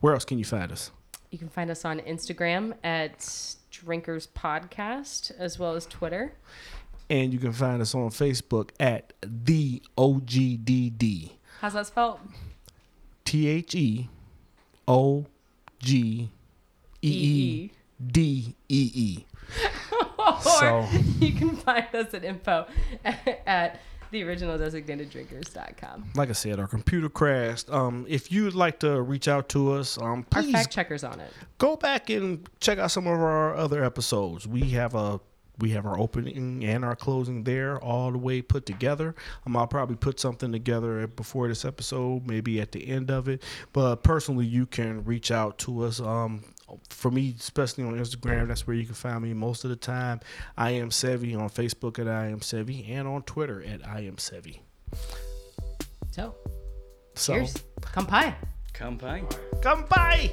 [0.00, 0.90] Where else can you find us?
[1.30, 6.34] You can find us on Instagram at Drinkers Podcast as well as Twitter.
[7.12, 11.30] And you can find us on Facebook at the OGDD.
[11.60, 12.18] How's that spelled?
[13.26, 14.08] T H E
[14.88, 15.26] O
[15.78, 16.30] G
[17.02, 17.70] E E
[18.04, 19.26] D E E.
[20.18, 20.86] Or So-
[21.18, 22.66] you can find us at info
[23.46, 23.80] at
[24.12, 26.10] theoriginaldesignateddrinkers.com.
[26.14, 27.70] Like I said, our computer crashed.
[27.70, 31.20] Um, if you'd like to reach out to us, um, Our please fact checkers on
[31.20, 31.32] it.
[31.58, 34.46] go back and check out some of our other episodes.
[34.46, 35.20] We have a
[35.62, 39.14] we have our opening and our closing there all the way put together.
[39.46, 43.44] Um, I'll probably put something together before this episode, maybe at the end of it.
[43.72, 46.00] But personally, you can reach out to us.
[46.00, 46.42] Um,
[46.88, 50.18] for me, especially on Instagram, that's where you can find me most of the time.
[50.58, 54.16] I am Sevi on Facebook at I am Sevi and on Twitter at I am
[54.16, 54.58] Sevi.
[56.10, 56.34] So,
[57.14, 57.54] So cheers.
[57.82, 58.34] Kampai.
[58.72, 59.28] Campaign.
[59.62, 60.32] come by.